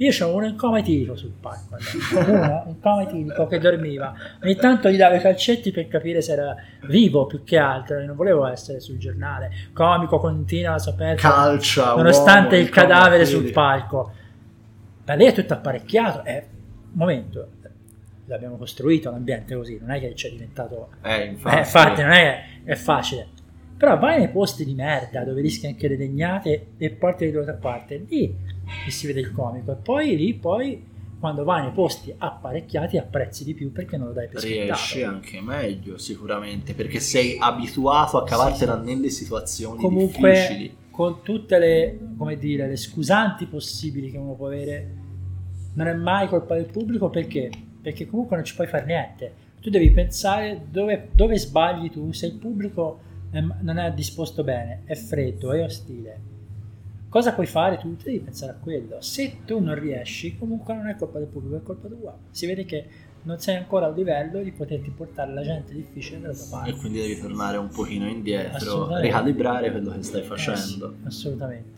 Io 0.00 0.10
c'avevo 0.12 0.36
uno 0.36 0.46
in 0.46 0.54
coma 0.54 0.78
etilico 0.78 1.16
sul 1.16 1.32
palco, 1.40 1.76
uno 2.30 2.64
in 2.68 2.80
coma 2.80 3.02
etilico 3.02 3.48
che 3.48 3.58
dormiva. 3.58 4.14
Ogni 4.40 4.54
tanto 4.54 4.90
gli 4.90 4.96
davo 4.96 5.16
i 5.16 5.20
calcetti 5.20 5.72
per 5.72 5.88
capire 5.88 6.22
se 6.22 6.32
era 6.32 6.54
vivo 6.82 7.26
più 7.26 7.42
che 7.42 7.58
altro. 7.58 8.00
Non 8.04 8.14
volevo 8.14 8.46
essere 8.46 8.78
sul 8.78 8.96
giornale. 8.98 9.50
Comico 9.72 10.18
continua 10.18 10.74
a 10.74 10.78
sapere. 10.78 11.16
Calcia. 11.16 11.96
nonostante 11.96 12.54
uomo, 12.54 12.68
il 12.68 12.70
cadavere 12.70 13.24
sul 13.24 13.50
palco. 13.50 14.12
Ma 15.04 15.14
lei 15.14 15.26
è 15.26 15.32
tutto 15.32 15.54
apparecchiato. 15.54 16.22
È 16.22 16.46
un 16.46 16.92
momento. 16.92 17.48
L'abbiamo 18.28 18.56
costruito 18.56 19.10
l'ambiente 19.10 19.54
così, 19.56 19.78
non 19.80 19.90
è 19.90 19.98
che 20.00 20.14
ci 20.14 20.26
è 20.28 20.30
diventato 20.30 20.90
Eh, 21.02 21.24
infatti. 21.24 21.56
eh, 21.56 21.58
infatti, 21.60 22.02
non 22.02 22.10
è 22.12 22.42
che 22.64 22.72
è 22.72 22.74
facile. 22.76 23.28
Però 23.76 23.98
vai 23.98 24.18
nei 24.18 24.28
posti 24.28 24.64
di 24.64 24.74
merda 24.74 25.24
dove 25.24 25.40
rischi 25.40 25.66
anche 25.66 25.88
le 25.88 25.96
degnate 25.96 26.72
e 26.76 26.90
porti 26.90 27.24
da 27.30 27.40
un'altra 27.40 27.54
parte. 27.54 28.04
Lì 28.08 28.34
che 28.84 28.90
si 28.90 29.06
vede 29.06 29.20
il 29.20 29.32
comico. 29.32 29.72
E 29.72 29.76
poi 29.76 30.16
lì, 30.16 30.34
poi, 30.34 30.84
quando 31.18 31.44
vai 31.44 31.62
nei 31.62 31.72
posti 31.72 32.12
apparecchiati, 32.16 32.98
apprezzi 32.98 33.44
di 33.44 33.54
più 33.54 33.72
perché 33.72 33.96
non 33.96 34.08
lo 34.08 34.12
dai 34.12 34.28
per 34.28 34.42
riesci 34.42 34.98
scontato. 35.00 35.14
anche 35.16 35.40
meglio 35.40 35.96
sicuramente 35.96 36.74
perché 36.74 37.00
sei 37.00 37.36
abituato 37.38 38.18
a 38.18 38.24
cavartela 38.24 38.76
nelle 38.76 39.10
situazioni 39.10 39.80
Comunque, 39.80 40.30
difficili 40.32 40.76
con 40.90 41.22
tutte 41.22 41.58
le, 41.58 41.98
come 42.16 42.36
dire, 42.36 42.66
le 42.66 42.76
scusanti 42.76 43.46
possibili 43.46 44.10
che 44.10 44.18
uno 44.18 44.34
può 44.34 44.46
avere, 44.48 44.94
non 45.74 45.86
è 45.86 45.94
mai 45.94 46.26
colpa 46.28 46.56
del 46.56 46.66
pubblico 46.66 47.08
perché? 47.08 47.50
Perché 47.82 48.06
comunque 48.06 48.36
non 48.36 48.44
ci 48.44 48.54
puoi 48.54 48.66
fare 48.66 48.84
niente. 48.84 49.32
Tu 49.60 49.70
devi 49.70 49.90
pensare 49.90 50.66
dove, 50.70 51.08
dove 51.12 51.38
sbagli 51.38 51.90
tu, 51.90 52.12
se 52.12 52.26
il 52.26 52.34
pubblico 52.34 53.00
è- 53.30 53.40
non 53.60 53.78
è 53.78 53.92
disposto 53.92 54.42
bene, 54.44 54.82
è 54.84 54.94
freddo, 54.94 55.52
è 55.52 55.62
ostile. 55.62 56.20
Cosa 57.08 57.32
puoi 57.32 57.46
fare 57.46 57.78
tu? 57.78 57.96
Tu 57.96 58.04
devi 58.04 58.20
pensare 58.20 58.52
a 58.52 58.54
quello. 58.56 59.00
Se 59.00 59.38
tu 59.46 59.60
non 59.60 59.78
riesci, 59.78 60.36
comunque 60.36 60.74
non 60.74 60.88
è 60.88 60.96
colpa 60.96 61.18
del 61.18 61.28
pubblico, 61.28 61.56
è 61.56 61.62
colpa 61.62 61.88
tua. 61.88 62.16
Si 62.30 62.46
vede 62.46 62.64
che 62.66 62.86
non 63.22 63.38
sei 63.40 63.56
ancora 63.56 63.86
a 63.86 63.90
livello 63.90 64.42
di 64.42 64.52
poterti 64.52 64.90
portare 64.90 65.32
la 65.32 65.42
gente 65.42 65.72
difficile 65.74 66.20
dalla 66.20 66.34
tua 66.34 66.44
e 66.44 66.50
parte. 66.50 66.72
quindi 66.74 66.98
devi 67.00 67.18
tornare 67.18 67.56
un 67.56 67.68
pochino 67.68 68.06
indietro 68.06 68.96
ricalibrare 69.00 69.70
quello 69.70 69.90
che 69.90 70.02
stai 70.02 70.20
Eh 70.20 70.22
sì, 70.24 70.28
facendo 70.28 70.94
assolutamente. 71.04 71.76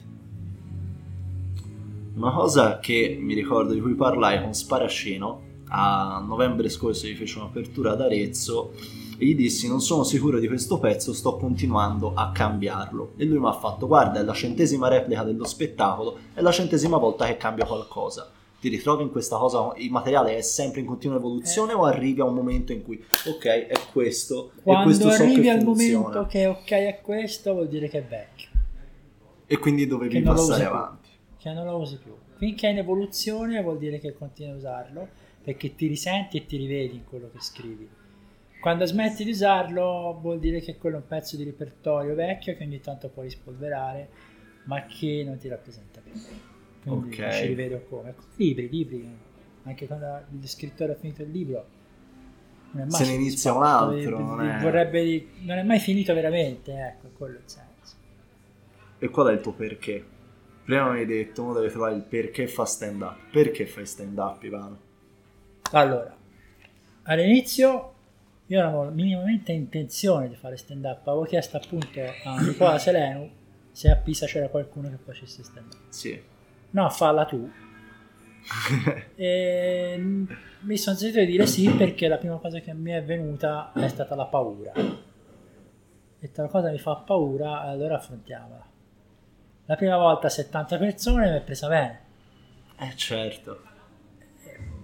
una 2.16 2.32
cosa 2.32 2.78
che 2.78 3.16
mi 3.20 3.34
ricordo 3.34 3.72
di 3.72 3.80
cui 3.80 3.94
parlai 3.94 4.40
con 4.42 4.52
Sparacino 4.52 5.48
a 5.70 6.22
novembre 6.26 6.68
scorso 6.68 7.06
gli 7.06 7.14
fece 7.14 7.38
un'apertura 7.38 7.92
ad 7.92 8.00
Arezzo 8.00 8.72
e 9.18 9.24
gli 9.26 9.34
dissi 9.34 9.68
non 9.68 9.80
sono 9.80 10.02
sicuro 10.02 10.38
di 10.38 10.48
questo 10.48 10.78
pezzo 10.78 11.12
sto 11.12 11.36
continuando 11.36 12.12
a 12.14 12.32
cambiarlo. 12.32 13.12
E 13.16 13.24
lui 13.24 13.38
mi 13.38 13.46
ha 13.46 13.52
fatto 13.52 13.86
guarda 13.86 14.20
è 14.20 14.22
la 14.22 14.32
centesima 14.32 14.88
replica 14.88 15.22
dello 15.22 15.44
spettacolo 15.44 16.18
è 16.34 16.40
la 16.40 16.52
centesima 16.52 16.96
volta 16.96 17.26
che 17.26 17.36
cambia 17.36 17.66
qualcosa. 17.66 18.30
Ti 18.60 18.68
ritrovi 18.68 19.04
in 19.04 19.10
questa 19.10 19.38
cosa 19.38 19.72
il 19.76 19.90
materiale 19.90 20.36
è 20.36 20.42
sempre 20.42 20.80
in 20.80 20.86
continua 20.86 21.16
evoluzione 21.16 21.72
o 21.72 21.84
arrivi 21.84 22.20
a 22.20 22.24
un 22.24 22.34
momento 22.34 22.72
in 22.72 22.82
cui 22.82 23.02
ok 23.26 23.44
è 23.44 23.72
questo 23.90 24.52
e 24.56 24.62
Quando 24.62 24.84
questo 24.84 25.10
so 25.10 25.22
arrivi 25.22 25.40
che 25.42 25.50
al 25.50 25.62
funziona. 25.62 25.98
momento 25.98 26.26
che 26.26 26.46
ok 26.46 26.70
è 26.70 27.00
questo, 27.02 27.52
vuol 27.54 27.68
dire 27.68 27.88
che 27.88 27.98
è 27.98 28.04
vecchio, 28.04 28.48
e 29.46 29.58
quindi 29.58 29.86
dovevi 29.86 30.20
passare 30.20 30.50
usi 30.50 30.60
più. 30.60 30.68
avanti. 30.68 31.08
Che 31.38 31.52
non 31.52 31.64
lo 31.64 31.76
usi 31.78 31.98
più. 32.02 32.12
Finché 32.36 32.68
è 32.68 32.70
in 32.70 32.78
evoluzione 32.78 33.62
vuol 33.62 33.78
dire 33.78 33.98
che 33.98 34.12
continui 34.16 34.52
a 34.52 34.56
usarlo 34.56 35.08
perché 35.42 35.74
ti 35.74 35.86
risenti 35.86 36.36
e 36.38 36.46
ti 36.46 36.56
rivedi 36.56 36.96
in 36.96 37.04
quello 37.04 37.30
che 37.32 37.40
scrivi. 37.40 37.88
Quando 38.60 38.84
smetti 38.84 39.24
di 39.24 39.30
usarlo 39.30 40.18
vuol 40.20 40.38
dire 40.38 40.60
che 40.60 40.76
quello 40.76 40.96
è 40.96 41.00
un 41.00 41.06
pezzo 41.06 41.36
di 41.36 41.44
repertorio 41.44 42.14
vecchio 42.14 42.54
che 42.56 42.64
ogni 42.64 42.80
tanto 42.80 43.08
puoi 43.08 43.24
rispolverare 43.26 44.08
ma 44.64 44.84
che 44.84 45.22
non 45.26 45.38
ti 45.38 45.48
rappresenta 45.48 46.00
più. 46.00 46.12
Quindi 46.82 47.20
Ok. 47.20 47.30
ci 47.32 47.46
rivedo 47.46 47.82
come. 47.88 48.14
Libri, 48.36 48.68
libri, 48.68 49.08
anche 49.64 49.86
quando 49.86 50.06
lo 50.28 50.46
scrittore 50.46 50.92
ha 50.92 50.96
finito 50.96 51.22
il 51.22 51.30
libro. 51.30 51.66
Non 52.72 52.82
è 52.86 52.90
mai 52.90 53.02
Se 53.04 53.06
ne 53.06 53.14
inizia 53.14 53.52
un 53.54 53.64
altro, 53.64 54.18
non 54.18 54.40
è- 54.46 54.60
vorrebbe- 54.60 55.26
non 55.40 55.56
è 55.58 55.62
mai 55.62 55.78
finito 55.80 56.14
veramente, 56.14 56.72
ecco, 56.72 57.08
quello 57.16 57.36
è 57.36 57.40
il 57.40 57.48
senso. 57.48 57.96
E 58.98 59.08
qual 59.08 59.28
è 59.28 59.32
il 59.32 59.40
tuo 59.40 59.52
perché? 59.52 60.04
Prima 60.64 60.92
mi 60.92 60.98
hai 61.00 61.06
detto, 61.06 61.42
uno 61.42 61.54
deve 61.54 61.70
trovare 61.70 61.96
il 61.96 62.02
perché 62.02 62.46
fa 62.46 62.64
stand 62.66 63.00
up. 63.00 63.16
Perché 63.32 63.66
fai 63.66 63.86
stand 63.86 64.16
up, 64.18 64.42
Ivano? 64.44 64.78
Allora, 65.72 66.16
all'inizio 67.04 67.94
io 68.46 68.60
non 68.62 68.74
avevo 68.74 68.90
minimamente 68.90 69.52
intenzione 69.52 70.28
di 70.28 70.34
fare 70.34 70.56
stand 70.56 70.84
up, 70.84 71.06
avevo 71.06 71.22
chiesto 71.24 71.56
appunto 71.56 72.00
a 72.24 72.40
Nicola 72.40 72.78
Selenu 72.78 73.30
se 73.70 73.90
a 73.90 73.96
Pisa 73.96 74.26
c'era 74.26 74.48
qualcuno 74.48 74.88
che 74.90 74.96
facesse 74.96 75.44
stand 75.44 75.72
up. 75.72 75.80
Sì. 75.90 76.20
No, 76.70 76.90
falla 76.90 77.24
tu. 77.24 77.50
E 79.14 79.96
mi 80.60 80.76
sono 80.78 80.96
sentito 80.96 81.20
di 81.20 81.26
dire 81.26 81.46
sì 81.46 81.68
perché 81.70 82.08
la 82.08 82.16
prima 82.16 82.36
cosa 82.38 82.58
che 82.58 82.72
mi 82.72 82.90
è 82.90 83.04
venuta 83.04 83.70
è 83.74 83.86
stata 83.88 84.14
la 84.14 84.24
paura. 84.26 84.72
E 84.74 86.30
la 86.34 86.46
cosa 86.48 86.70
mi 86.70 86.78
fa 86.78 86.96
paura, 86.96 87.60
allora 87.60 87.96
affrontiamola. 87.96 88.66
La 89.66 89.76
prima 89.76 89.96
volta 89.96 90.28
70 90.28 90.78
persone 90.78 91.30
mi 91.30 91.36
è 91.36 91.42
presa 91.42 91.68
bene. 91.68 92.00
eh 92.78 92.96
certo. 92.96 93.69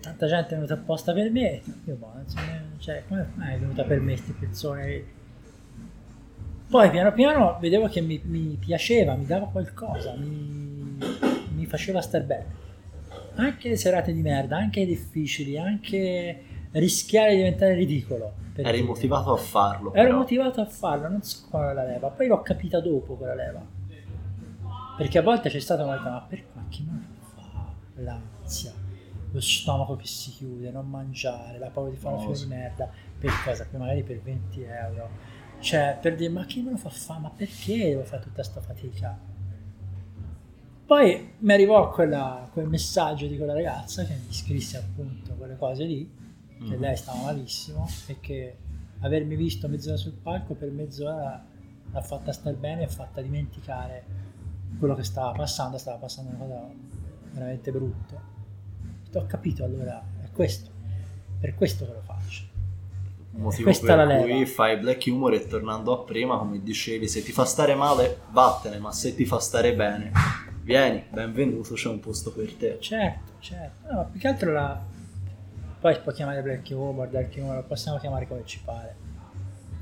Tanta 0.07 0.27
gente 0.27 0.51
è 0.51 0.55
venuta 0.55 0.75
apposta 0.75 1.13
per 1.13 1.31
me. 1.31 1.61
Io, 1.85 1.97
boh, 1.97 2.13
cioè, 2.79 3.03
come 3.09 3.31
mai 3.35 3.55
è 3.55 3.59
venuta 3.59 3.83
per 3.83 4.01
me 4.01 4.13
queste 4.13 4.35
persone? 4.39 5.05
Poi 6.69 6.91
piano 6.91 7.13
piano 7.13 7.59
vedevo 7.61 7.89
che 7.89 8.01
mi, 8.01 8.21
mi 8.25 8.57
piaceva, 8.59 9.15
mi 9.15 9.27
dava 9.27 9.47
qualcosa, 9.47 10.15
mi, 10.17 10.99
mi 11.55 11.67
faceva 11.67 12.01
star 12.01 12.23
bene. 12.23 12.65
Anche 13.37 13.69
le 13.69 13.77
serate 13.77 14.13
di 14.13 14.21
merda, 14.21 14.57
anche 14.57 14.87
difficili, 14.87 15.59
anche 15.59 16.43
rischiare 16.73 17.31
di 17.31 17.37
diventare 17.37 17.75
ridicolo. 17.75 18.35
per 18.53 18.67
Eri 18.67 18.83
motivato 18.83 19.33
a 19.33 19.37
farlo. 19.37 19.93
Ero 19.93 20.07
però. 20.07 20.19
motivato 20.19 20.61
a 20.61 20.67
farlo, 20.67 21.09
non 21.09 21.23
so 21.23 21.47
qual 21.51 21.71
è 21.71 21.75
la 21.75 21.85
leva. 21.85 22.09
Poi 22.09 22.27
l'ho 22.27 22.43
capita 22.43 22.81
dopo 22.81 23.15
quella 23.15 23.35
leva. 23.35 23.65
Perché 24.97 25.19
a 25.19 25.23
volte 25.23 25.51
c'è 25.51 25.61
stata 25.61 25.85
una 25.85 25.97
volta, 25.97 26.11
ma 26.11 26.27
perché 26.27 26.47
ma 26.55 26.65
chi 26.69 26.85
non 26.85 27.05
fa 27.35 27.73
l'ansia, 27.97 28.73
lo 29.31 29.41
stomaco 29.41 29.97
che 29.97 30.07
si 30.07 30.31
chiude, 30.31 30.71
non 30.71 30.89
mangiare, 30.89 31.59
la 31.59 31.69
paura 31.71 31.91
di 31.91 31.97
fare 31.97 32.15
una 32.15 32.25
No, 32.25 32.31
fila 32.33 32.37
sì. 32.37 32.49
di 32.49 32.55
merda, 32.55 32.91
per 33.19 33.31
cosa? 33.45 33.67
Poi 33.71 33.81
magari 33.81 34.03
per 34.03 34.21
20 34.21 34.63
euro. 34.63 35.09
Cioè, 35.61 35.99
per 36.01 36.17
dire, 36.17 36.31
ma 36.31 36.45
chi 36.45 36.63
me 36.63 36.71
lo 36.71 36.77
fa 36.77 36.91
fare? 36.91 37.21
Ma 37.21 37.31
perché 37.31 37.77
devo 37.77 38.05
fare 38.05 38.23
tutta 38.23 38.43
sta 38.43 38.61
fatica? 38.61 39.19
Poi 40.87 41.33
mi 41.39 41.53
arrivò 41.53 41.91
quella- 41.91 42.49
quel 42.53 42.69
messaggio 42.69 43.27
di 43.27 43.37
quella 43.37 43.53
ragazza 43.55 44.05
che 44.05 44.15
mi 44.15 44.33
scrisse 44.33 44.77
appunto 44.77 45.35
quelle 45.35 45.57
cose 45.57 45.85
lì, 45.85 46.09
che 46.59 46.75
Mhm. 46.75 46.81
lei 46.81 46.97
stava 46.97 47.23
malissimo 47.23 47.89
e 48.07 48.21
che 48.21 48.57
avermi 49.01 49.35
visto 49.35 49.67
mezz'ora 49.69 49.97
sul 49.97 50.13
palco 50.13 50.55
per 50.55 50.71
mezz'ora 50.71 51.45
l'ha 51.91 52.01
fatta 52.03 52.33
star 52.33 52.55
bene 52.55 52.83
e 52.85 52.89
fatta 52.89 53.21
dimenticare 53.21 54.05
quello 54.79 54.95
che 54.95 55.03
stava 55.03 55.33
passando, 55.33 55.77
stava 55.77 55.99
passando 55.99 56.31
una 56.31 56.39
cosa 56.39 56.69
veramente 57.33 57.71
brutta. 57.73 58.35
Ho 59.19 59.27
capito 59.27 59.65
allora, 59.65 60.03
è 60.23 60.31
questo, 60.33 60.71
per 61.41 61.55
questo 61.55 61.87
che 61.87 61.93
lo 61.93 62.03
faccio. 62.05 62.45
Un 63.33 63.43
motivo 63.43 63.71
per 63.71 63.97
la 63.97 64.19
cui 64.19 64.29
leva. 64.29 64.47
fai 64.47 64.79
black 64.79 65.05
humor 65.07 65.35
e 65.35 65.47
tornando 65.47 65.93
a 65.93 66.05
prima, 66.05 66.39
come 66.39 66.63
dicevi, 66.63 67.07
se 67.07 67.23
ti 67.23 67.33
fa 67.33 67.45
stare 67.45 67.75
male, 67.75 68.21
vattene, 68.31 68.79
ma 68.79 68.93
se 68.93 69.15
ti 69.15 69.27
fa 69.27 69.39
stare 69.39 69.75
bene, 69.75 70.11
vieni, 70.63 71.05
benvenuto, 71.11 71.75
c'è 71.75 71.89
un 71.89 72.01
posto 72.01 72.33
per 72.33 72.53
te. 72.55 72.79
Certo, 72.81 73.33
certo. 73.41 73.93
No, 73.93 74.09
più 74.11 74.21
che 74.21 74.29
altro 74.29 74.53
la... 74.53 74.83
Poi 75.79 75.95
si 75.95 76.01
può 76.01 76.13
chiamare 76.13 76.43
black 76.43 76.69
humor, 76.71 77.09
dark 77.09 77.35
humor, 77.37 77.57
lo 77.57 77.63
possiamo 77.65 77.99
chiamare 77.99 78.27
come 78.27 78.43
ci 78.45 78.61
pare. 78.65 78.97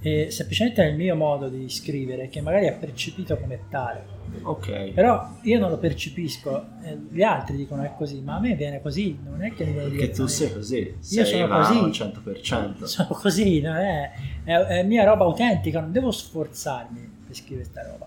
E 0.07 0.31
semplicemente 0.31 0.83
è 0.85 0.89
il 0.89 0.97
mio 0.97 1.17
modo 1.17 1.49
di 1.49 1.67
scrivere 1.71 2.29
che 2.29 2.43
magari 2.43 2.67
è 2.67 2.77
percepito 2.77 3.39
come 3.39 3.61
tale. 3.71 4.05
Ok. 4.43 4.91
Però 4.91 5.31
io 5.43 5.59
non 5.59 5.71
lo 5.71 5.79
percepisco, 5.79 6.67
eh, 6.83 6.99
gli 7.09 7.23
altri 7.23 7.57
dicono 7.57 7.83
è 7.85 7.93
così, 7.97 8.21
ma 8.21 8.35
a 8.35 8.41
me 8.41 8.55
viene 8.55 8.83
così, 8.83 9.19
non 9.25 9.43
è 9.43 9.55
che 9.55 9.65
mi 9.65 9.73
viene 9.73 9.89
Perché 9.89 10.11
tu 10.11 10.27
sei 10.27 10.53
così, 10.53 10.77
Io 10.79 10.99
sei 11.01 11.25
sono 11.25 11.47
così. 11.57 11.79
al 11.79 11.89
100%. 12.77 12.85
Sono 12.85 13.09
così, 13.09 13.61
non 13.63 13.77
è, 13.77 14.11
è, 14.45 14.53
è 14.53 14.83
mia 14.83 15.05
roba 15.05 15.25
autentica, 15.25 15.81
non 15.81 15.91
devo 15.93 16.11
sforzarmi 16.11 17.13
per 17.27 17.35
scrivere 17.35 17.65
sta 17.65 17.83
roba. 17.89 18.07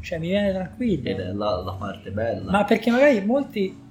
Cioè 0.00 0.18
mi 0.18 0.28
viene 0.28 0.52
tranquillo. 0.52 1.08
Ed 1.08 1.20
è 1.20 1.32
la, 1.32 1.62
la 1.62 1.72
parte 1.74 2.10
bella. 2.10 2.50
Ma 2.50 2.64
perché 2.64 2.90
magari 2.90 3.24
molti 3.24 3.84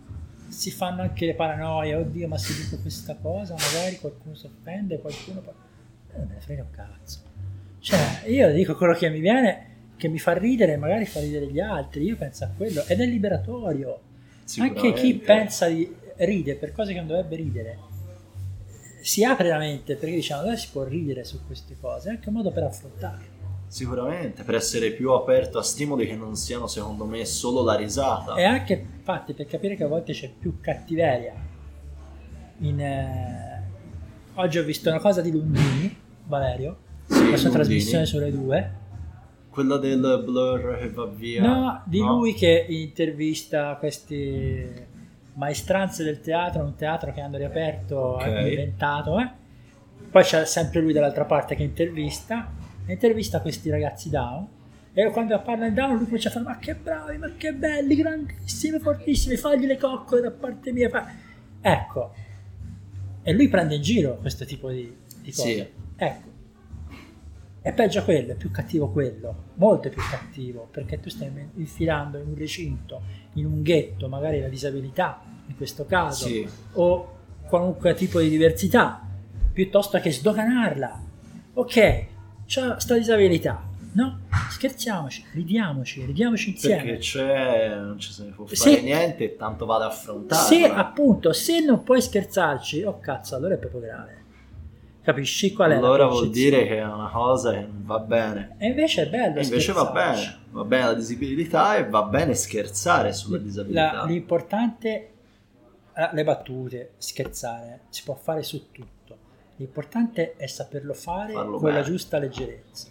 si 0.50 0.72
fanno 0.72 1.04
anche 1.04 1.26
le 1.26 1.36
paranoie, 1.36 1.96
oddio, 1.96 2.28
ma 2.28 2.38
se 2.38 2.54
dico 2.54 2.82
questa 2.82 3.16
cosa, 3.22 3.54
magari 3.54 3.98
qualcuno 3.98 4.36
si 4.36 4.46
offende, 4.46 5.00
qualcuno. 5.00 5.42
Eh, 5.42 6.18
Non 6.18 6.28
me 6.28 6.34
ne 6.34 6.40
frega 6.42 6.64
un 6.64 6.72
cazzo. 6.72 7.20
Cioè, 7.86 8.24
io 8.26 8.52
dico 8.52 8.76
quello 8.76 8.96
che 8.96 9.12
mi 9.12 9.20
viene, 9.20 9.92
che 9.96 10.08
mi 10.08 10.18
fa 10.18 10.34
ridere, 10.34 10.76
magari 10.76 11.06
fa 11.06 11.20
ridere 11.20 11.46
gli 11.46 11.60
altri, 11.60 12.06
io 12.06 12.16
penso 12.16 12.44
a 12.44 12.48
quello, 12.48 12.84
ed 12.88 13.00
è 13.00 13.06
liberatorio. 13.06 14.00
Anche 14.58 14.92
chi 14.94 15.14
pensa 15.14 15.68
di 15.68 15.96
ride 16.16 16.56
per 16.56 16.72
cose 16.72 16.94
che 16.94 16.98
non 16.98 17.06
dovrebbe 17.06 17.36
ridere, 17.36 17.78
si 19.02 19.24
apre 19.24 19.50
la 19.50 19.60
mente 19.60 19.98
perché 19.98 20.16
diciamo, 20.16 20.42
dove 20.42 20.58
si 20.58 20.70
può 20.72 20.84
ridere 20.84 21.24
su 21.26 21.46
queste 21.46 21.78
cose, 21.80 22.10
è 22.10 22.12
anche 22.14 22.30
un 22.30 22.34
modo 22.34 22.50
per 22.50 22.64
affrontarle. 22.64 23.28
Sicuramente, 23.68 24.42
per 24.42 24.56
essere 24.56 24.90
più 24.90 25.12
aperto 25.12 25.60
a 25.60 25.64
stimoli 25.64 26.08
che 26.08 26.16
non 26.16 26.36
siano 26.36 26.66
secondo 26.66 27.06
me 27.06 27.24
solo 27.24 27.64
la 27.64 27.76
risata. 27.76 28.34
E 28.34 28.46
anche 28.46 28.74
infatti 28.98 29.34
per 29.34 29.46
capire 29.46 29.76
che 29.76 29.84
a 29.84 29.88
volte 29.88 30.12
c'è 30.12 30.32
più 30.32 30.60
cattiveria. 30.60 31.36
In, 32.62 32.80
eh, 32.80 33.64
Oggi 34.34 34.58
ho 34.58 34.64
visto 34.64 34.90
una 34.90 35.00
cosa 35.00 35.22
di 35.22 35.30
Lundini, 35.30 35.96
Valerio, 36.24 36.80
Sì, 37.08 37.24
Lundini. 37.30 37.50
trasmissione 37.52 38.06
sulle 38.06 38.32
due. 38.32 38.72
Quella 39.50 39.78
del 39.78 40.22
blur 40.26 40.78
che 40.80 40.90
va 40.90 41.06
via. 41.06 41.42
No, 41.42 41.82
di 41.86 42.00
No? 42.00 42.18
lui 42.18 42.34
che 42.34 42.66
intervista 42.68 43.76
queste 43.76 44.88
maestranze 45.34 46.04
del 46.04 46.20
teatro, 46.22 46.64
un 46.64 46.76
teatro 46.76 47.12
che 47.14 47.22
hanno 47.22 47.38
riaperto, 47.38 47.96
Ok. 47.98 48.24
hanno 48.24 48.48
inventato. 48.48 49.20
eh. 49.20 49.30
Poi 50.10 50.24
c'è 50.24 50.46
sempre 50.46 50.82
lui 50.82 50.94
dall'altra 50.94 51.26
parte 51.26 51.56
che 51.56 51.64
intervista, 51.64 52.52
intervista 52.88 53.42
questi 53.42 53.70
ragazzi 53.70 54.10
down. 54.10 54.48
E 54.94 55.10
quando 55.12 55.38
parla 55.42 55.66
in 55.68 55.74
down 55.74 55.96
lui 55.98 56.06
comincia 56.06 56.30
a 56.30 56.32
fare 56.32 56.46
ma 56.46 56.58
che 56.58 56.74
bravi, 56.76 57.18
ma 57.18 57.30
che 57.36 57.54
belli, 57.54 57.96
grandissimi, 57.96 58.80
fortissimi, 58.80 59.36
fagli 59.36 59.66
le 59.66 59.78
coccole 59.78 60.22
da 60.22 60.32
parte 60.32 60.72
mia. 60.72 60.88
fa-". 60.90 61.06
Ecco, 61.62 62.14
e 63.24 63.34
lui 63.34 63.48
prende 63.50 63.76
in 63.76 63.82
giro 63.82 64.18
questo 64.18 64.46
tipo 64.46 64.70
di, 64.70 64.94
di 65.22 65.32
cose. 65.34 65.42
Sì. 65.54 65.68
Ecco, 65.98 66.28
è 67.66 67.74
peggio 67.74 68.04
quello, 68.04 68.34
è 68.34 68.36
più 68.36 68.52
cattivo 68.52 68.90
quello, 68.92 69.46
molto 69.56 69.90
più 69.90 70.00
cattivo, 70.08 70.68
perché 70.70 71.00
tu 71.00 71.10
stai 71.10 71.32
infilando 71.56 72.20
in 72.20 72.28
un 72.28 72.36
recinto, 72.36 73.02
in 73.34 73.48
un 73.48 73.64
ghetto, 73.64 74.08
magari 74.08 74.40
la 74.40 74.50
disabilità, 74.50 75.20
in 75.48 75.58
questo 75.58 75.84
caso, 75.88 76.28
Sì. 76.28 76.48
o 76.74 77.14
qualunque 77.48 77.96
tipo 77.96 78.20
di 78.20 78.30
diversità, 78.30 79.02
piuttosto 79.52 80.00
che 80.00 80.12
sdoganarla. 80.12 81.02
Ok, 81.56 82.06
c'ha 82.46 82.80
sta 82.80 82.96
disabilità, 82.98 83.64
no? 83.94 84.20
Scherziamoci, 84.52 85.26
ridiamoci, 85.34 86.06
ridiamoci 86.06 86.52
insieme. 86.52 86.84
Perché 86.84 86.98
c'è, 87.00 87.80
non 87.80 87.98
ci 87.98 88.12
se 88.12 88.26
ne 88.26 88.30
può 88.30 88.46
fare 88.46 88.82
niente 88.82 89.24
e 89.24 89.36
tanto 89.38 89.66
vale 89.66 89.86
affrontare. 89.86 90.40
Se 90.46 90.66
appunto, 90.66 91.34
se 91.34 91.62
non 91.62 91.82
puoi 91.82 92.00
scherzarci, 92.00 92.84
oh 92.84 93.00
cazzo, 93.00 93.36
allora 93.36 93.56
è 93.56 93.58
proprio 93.58 93.82
grave. 93.82 94.15
Capisci 95.06 95.54
qual 95.54 95.70
è 95.70 95.74
la 95.76 95.80
allora 95.80 96.08
vuol 96.08 96.32
dire 96.32 96.66
che 96.66 96.78
è 96.80 96.84
una 96.84 97.10
cosa 97.10 97.52
che 97.52 97.60
non 97.60 97.84
va 97.86 98.00
bene. 98.00 98.56
E 98.58 98.68
invece 98.70 99.04
è 99.04 99.10
bello 99.10 99.40
E 99.40 99.44
invece 99.44 99.72
va 99.72 99.92
bene, 99.92 100.40
va 100.50 100.64
bene 100.64 100.86
la 100.86 100.94
disabilità 100.96 101.78
e 101.78 101.88
va 101.88 102.02
bene 102.04 102.34
scherzare 102.34 103.14
sulla 103.14 103.38
La- 103.38 103.44
disabilità. 103.44 104.06
l'importante 104.06 105.10
eh, 105.94 106.10
le 106.12 106.24
battute, 106.24 106.94
scherzare, 106.98 107.82
si 107.90 108.02
può 108.04 108.16
fare 108.16 108.42
su 108.42 108.72
tutto. 108.72 109.18
L'importante 109.58 110.36
è 110.38 110.48
saperlo 110.48 110.94
fare 110.96 111.34
Farlo 111.34 111.58
con 111.60 111.70
la 111.70 111.76
bene. 111.76 111.86
giusta 111.86 112.18
leggerezza. 112.18 112.88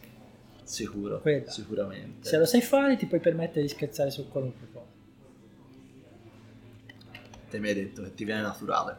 Sicuro, 0.63 1.21
Quella. 1.21 1.51
sicuramente. 1.51 2.29
Se 2.29 2.39
lo 2.39 2.45
sai 2.47 2.63
fare, 2.63 2.97
ti 2.97 3.07
puoi 3.07 3.19
permettere 3.21 3.63
di 3.63 3.69
scherzare 3.69 4.11
su 4.13 4.29
qualunque 4.29 4.69
cosa. 4.73 4.87
Te 7.51 7.59
mi 7.59 7.69
hai 7.69 7.75
detto 7.75 8.03
che 8.03 8.15
ti 8.15 8.25
viene 8.25 8.41
naturale, 8.43 8.97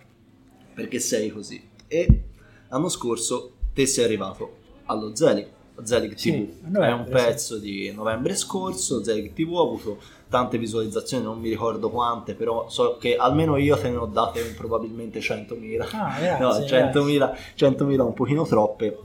perché 0.73 0.99
sei 0.99 1.29
così. 1.29 1.69
E 1.87 2.23
l'anno 2.69 2.89
scorso 2.89 3.51
te 3.73 3.85
sei 3.85 4.05
arrivato 4.05 4.63
allo 4.85 5.15
Zelig, 5.15 5.47
Zelig 5.83 6.13
TV. 6.13 6.17
Sì, 6.17 6.53
novembre, 6.61 6.87
è 6.87 6.93
un 6.93 7.05
pezzo 7.09 7.57
di 7.57 7.91
novembre 7.93 8.35
scorso, 8.35 9.03
Zelig 9.03 9.33
TV 9.33 9.55
ha 9.57 9.61
avuto 9.61 9.97
tante 10.29 10.57
visualizzazioni, 10.57 11.23
non 11.23 11.39
mi 11.39 11.49
ricordo 11.49 11.89
quante, 11.89 12.33
però 12.33 12.69
so 12.69 12.97
che 12.97 13.15
almeno 13.15 13.57
io 13.57 13.77
te 13.77 13.89
ne 13.89 13.97
ho 13.97 14.05
date 14.05 14.41
probabilmente 14.55 15.19
100.000. 15.19 15.87
Ah, 15.91 16.17
grazie. 16.19 16.39
no, 16.39 16.65
grazie. 16.65 16.91
100.000, 16.91 17.37
100.000 17.57 17.99
un 18.01 18.13
pochino 18.13 18.45
troppe. 18.45 18.97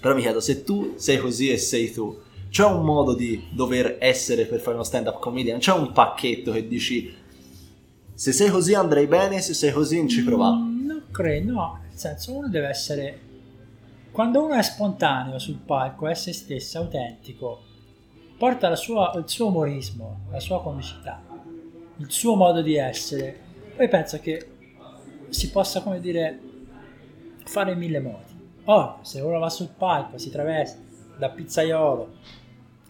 Però 0.00 0.14
mi 0.14 0.20
chiedo, 0.20 0.40
se 0.40 0.62
tu 0.62 0.94
sei 0.96 1.18
così 1.18 1.50
e 1.50 1.56
sei 1.58 1.92
tu, 1.92 2.16
c'è 2.50 2.64
un 2.64 2.84
modo 2.84 3.14
di 3.14 3.48
dover 3.50 3.96
essere 3.98 4.46
per 4.46 4.60
fare 4.60 4.74
uno 4.74 4.84
stand-up 4.84 5.18
comedian? 5.18 5.58
C'è 5.58 5.72
un 5.72 5.92
pacchetto 5.92 6.52
che 6.52 6.66
dici, 6.66 7.14
se 8.14 8.32
sei 8.32 8.48
così 8.48 8.74
andrei 8.74 9.06
bene, 9.06 9.40
se 9.40 9.54
sei 9.54 9.72
così 9.72 9.96
non 9.96 10.08
ci 10.08 10.22
provare. 10.22 10.77
Non 10.88 11.04
credo, 11.10 11.52
no. 11.52 11.80
Nel 11.82 11.98
senso, 11.98 12.34
uno 12.34 12.48
deve 12.48 12.68
essere. 12.68 13.20
Quando 14.10 14.42
uno 14.42 14.54
è 14.54 14.62
spontaneo 14.62 15.38
sul 15.38 15.58
palco, 15.58 16.08
è 16.08 16.14
se 16.14 16.32
stesso, 16.32 16.78
autentico, 16.78 17.60
porta 18.38 18.74
sua- 18.74 19.12
il 19.16 19.28
suo 19.28 19.48
umorismo, 19.48 20.20
la 20.30 20.40
sua 20.40 20.62
comicità, 20.62 21.22
il 21.98 22.10
suo 22.10 22.36
modo 22.36 22.62
di 22.62 22.76
essere. 22.76 23.38
Poi 23.76 23.86
penso 23.88 24.18
che 24.18 24.50
si 25.28 25.50
possa, 25.50 25.82
come 25.82 26.00
dire, 26.00 26.40
fare 27.44 27.72
in 27.72 27.78
mille 27.78 28.00
modi. 28.00 28.32
Ora, 28.64 28.98
se 29.02 29.20
uno 29.20 29.38
va 29.38 29.50
sul 29.50 29.68
palco, 29.76 30.16
si 30.16 30.30
traveste 30.30 30.78
da 31.18 31.28
pizzaiolo, 31.28 32.14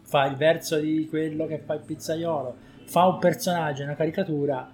fa 0.02 0.24
il 0.26 0.36
verso 0.36 0.78
di 0.78 1.08
quello 1.08 1.46
che 1.46 1.58
fa 1.58 1.74
il 1.74 1.80
pizzaiolo, 1.80 2.54
fa 2.84 3.06
un 3.06 3.18
personaggio, 3.18 3.82
una 3.82 3.96
caricatura, 3.96 4.70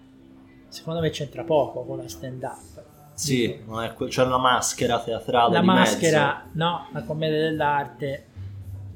secondo 0.69 1.01
me 1.01 1.09
c'entra 1.09 1.43
poco 1.43 1.85
con 1.85 1.97
la 1.97 2.09
stand-up. 2.09 2.74
Sì, 3.15 3.61
c'è 4.09 4.25
una 4.25 4.39
maschera 4.39 5.01
teatrale 5.01 5.53
La 5.55 5.63
maschera, 5.63 6.45
no, 6.53 6.89
la 6.93 7.03
commedia 7.03 7.39
dell'arte 7.39 8.27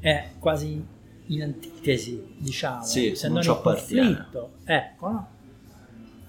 è 0.01 0.31
quasi 0.39 0.85
in 1.27 1.43
antitesi, 1.43 2.35
diciamo, 2.39 2.83
Sì, 2.83 3.15
se 3.15 3.29
non 3.29 3.41
non 3.45 3.57
appartiene. 3.57 4.07
conflitto. 4.07 4.51
Ecco, 4.65 5.09
no? 5.11 5.29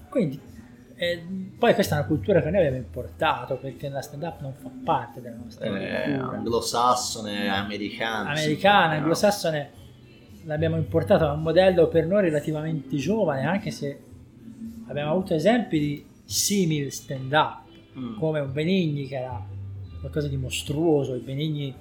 Quindi, 0.08 0.40
eh, 0.94 1.24
poi 1.58 1.74
questa 1.74 1.96
è 1.96 1.98
una 1.98 2.06
cultura 2.06 2.40
che 2.42 2.50
noi 2.50 2.58
abbiamo 2.60 2.76
importato 2.76 3.56
perché 3.56 3.88
la 3.88 4.02
stand-up 4.02 4.40
non 4.40 4.52
fa 4.54 4.70
parte 4.84 5.20
della 5.20 5.36
nostra 5.36 5.70
mezzo. 5.70 5.84
Eh, 5.86 6.12
cultura. 6.14 6.36
anglosassone, 6.36 7.48
americana. 7.48 8.30
Americana, 8.30 8.94
anglosassone, 8.94 9.70
l'abbiamo 10.44 10.76
importato 10.76 11.26
a 11.26 11.32
un 11.32 11.42
modello 11.42 11.88
per 11.88 12.06
noi 12.06 12.22
relativamente 12.22 12.96
giovane, 12.96 13.46
anche 13.46 13.70
se 13.70 13.98
abbiamo 14.88 15.10
avuto 15.12 15.34
esempi 15.34 15.78
di 15.78 16.06
simil 16.24 16.92
stand-up 16.92 17.68
Mm. 18.00 18.16
come 18.18 18.40
un 18.40 18.52
Benigni 18.52 19.06
che 19.06 19.16
era 19.16 19.44
qualcosa 20.00 20.28
di 20.28 20.36
mostruoso, 20.36 21.14
i 21.14 21.18
Benigni, 21.20 21.74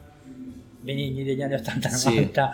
Benigni 0.82 1.24
degli 1.24 1.42
anni 1.42 1.54
80-90, 1.56 2.50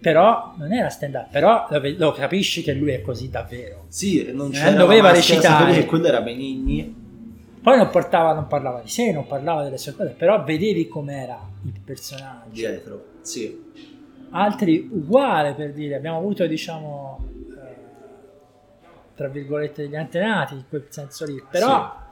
però 0.00 0.54
non 0.56 0.72
era 0.72 0.88
stand 0.88 1.14
up, 1.14 1.30
però 1.30 1.66
lo, 1.70 1.80
lo 1.96 2.12
capisci 2.12 2.62
che 2.62 2.72
lui 2.74 2.90
è 2.92 3.00
così 3.02 3.30
davvero. 3.30 3.84
Sì, 3.88 4.30
non 4.32 4.48
Eh, 4.48 4.52
c'era 4.52 4.70
doveva 4.72 5.08
la 5.08 5.14
maschera, 5.14 5.40
recitare. 5.40 5.72
che 5.72 5.84
quello 5.86 6.06
era 6.06 6.20
Benigni. 6.20 7.02
Poi 7.62 7.76
non, 7.78 7.88
portava, 7.90 8.34
non 8.34 8.46
parlava 8.46 8.80
di 8.82 8.88
sé, 8.90 9.10
non 9.12 9.26
parlava 9.26 9.62
delle 9.64 9.78
sue 9.78 9.94
cose, 9.94 10.10
però 10.10 10.44
vedevi 10.44 10.86
com'era 10.86 11.40
il 11.64 11.80
personaggio. 11.82 12.50
Dietro, 12.52 13.04
sì. 13.22 13.62
Altri 14.30 14.88
uguale 14.92 15.54
per 15.54 15.72
dire, 15.72 15.94
abbiamo 15.94 16.18
avuto 16.18 16.46
diciamo, 16.46 17.24
eh, 17.50 17.74
tra 19.14 19.28
virgolette 19.28 19.82
degli 19.84 19.96
antenati, 19.96 20.54
in 20.54 20.64
quel 20.68 20.86
senso 20.90 21.24
lì, 21.24 21.42
però 21.50 22.02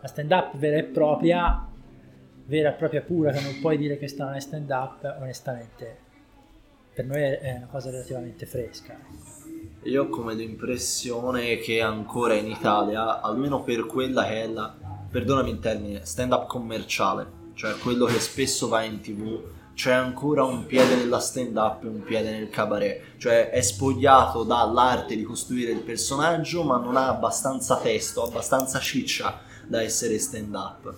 la 0.00 0.08
stand 0.08 0.30
up 0.30 0.56
vera 0.56 0.76
e 0.76 0.84
propria, 0.84 1.66
vera 2.46 2.70
e 2.70 2.72
propria 2.72 3.02
pura, 3.02 3.32
che 3.32 3.40
non 3.40 3.58
puoi 3.60 3.76
dire 3.76 3.98
che 3.98 4.08
sta 4.08 4.24
non 4.24 4.34
è 4.34 4.40
stand 4.40 4.70
up, 4.70 5.16
onestamente, 5.20 5.98
per 6.94 7.04
noi 7.04 7.20
è- 7.20 7.54
una 7.56 7.66
cosa 7.66 7.90
relativamente 7.90 8.46
fresca. 8.46 8.96
Io 9.82 10.04
ho 10.04 10.08
come 10.08 10.34
l'impressione 10.34 11.58
che 11.58 11.80
ancora 11.80 12.34
in 12.34 12.48
Italia, 12.48 13.20
almeno 13.20 13.62
per 13.62 13.86
quella 13.86 14.24
che 14.24 14.42
è 14.42 14.46
la, 14.46 14.74
perdonami 15.10 15.50
il 15.50 15.58
termine, 15.60 16.04
stand 16.04 16.32
up 16.32 16.46
commerciale, 16.46 17.26
cioè 17.54 17.76
quello 17.78 18.04
che 18.06 18.20
spesso 18.20 18.68
va 18.68 18.82
in 18.82 19.00
tv, 19.00 19.40
c'è 19.74 19.92
ancora 19.92 20.42
un 20.42 20.66
piede 20.66 20.96
nella 20.96 21.20
stand 21.20 21.56
up 21.56 21.84
e 21.84 21.86
un 21.86 22.02
piede 22.02 22.32
nel 22.32 22.50
cabaret, 22.50 23.16
cioè 23.16 23.50
è 23.50 23.60
spogliato 23.60 24.42
dall'arte 24.42 25.14
di 25.14 25.22
costruire 25.22 25.70
il 25.70 25.80
personaggio 25.80 26.64
ma 26.64 26.78
non 26.78 26.96
ha 26.96 27.08
abbastanza 27.08 27.78
testo, 27.78 28.24
abbastanza 28.24 28.80
ciccia 28.80 29.46
da 29.68 29.82
essere 29.82 30.18
stand 30.18 30.54
up, 30.54 30.92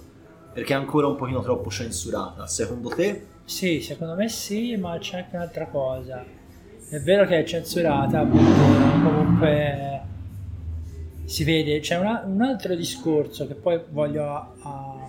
perché 0.55 0.73
è 0.73 0.77
ancora 0.77 1.07
un 1.09 1.17
pochino 1.17 1.43
troppo 1.43 1.69
censurata, 1.71 2.47
secondo 2.47 2.89
te? 2.89 3.27
Sì, 3.45 3.81
secondo 3.81 4.15
me 4.15 4.29
sì, 4.29 4.77
ma 4.77 4.97
c'è 4.99 5.19
anche 5.19 5.37
un'altra 5.37 5.67
cosa. 5.67 6.25
È 6.89 6.99
vero 7.01 7.27
che 7.27 7.39
è 7.41 7.45
censurata, 7.45 8.23
perché 8.25 9.03
comunque 9.03 10.01
si 11.25 11.45
vede, 11.45 11.81
c'è 11.81 11.97
una- 11.99 12.23
un 12.27 12.41
altro 12.43 12.75
discorso 12.75 13.47
che 13.47 13.55
poi 13.55 13.81
voglio 13.91 14.25
a- 14.25 14.53
a- 14.63 15.09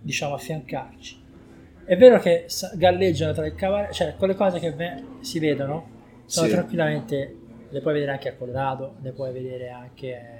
diciamo 0.00 0.34
affiancarci. 0.34 1.24
È 1.84 1.96
vero 1.96 2.18
che 2.18 2.46
galleggiano 2.74 3.32
tra 3.32 3.46
il 3.46 3.54
cabaret, 3.54 3.92
cioè 3.92 4.14
quelle 4.16 4.34
cose 4.34 4.58
che 4.58 4.72
ve- 4.72 5.02
si 5.20 5.38
vedono 5.38 5.88
sono 6.26 6.46
Sì. 6.46 6.52
tranquillamente, 6.52 7.36
le 7.68 7.80
puoi 7.80 7.92
vedere 7.94 8.12
anche 8.12 8.28
a 8.30 8.34
Colorado, 8.34 8.94
le 9.02 9.12
puoi 9.12 9.32
vedere 9.32 9.68
anche 9.70 10.35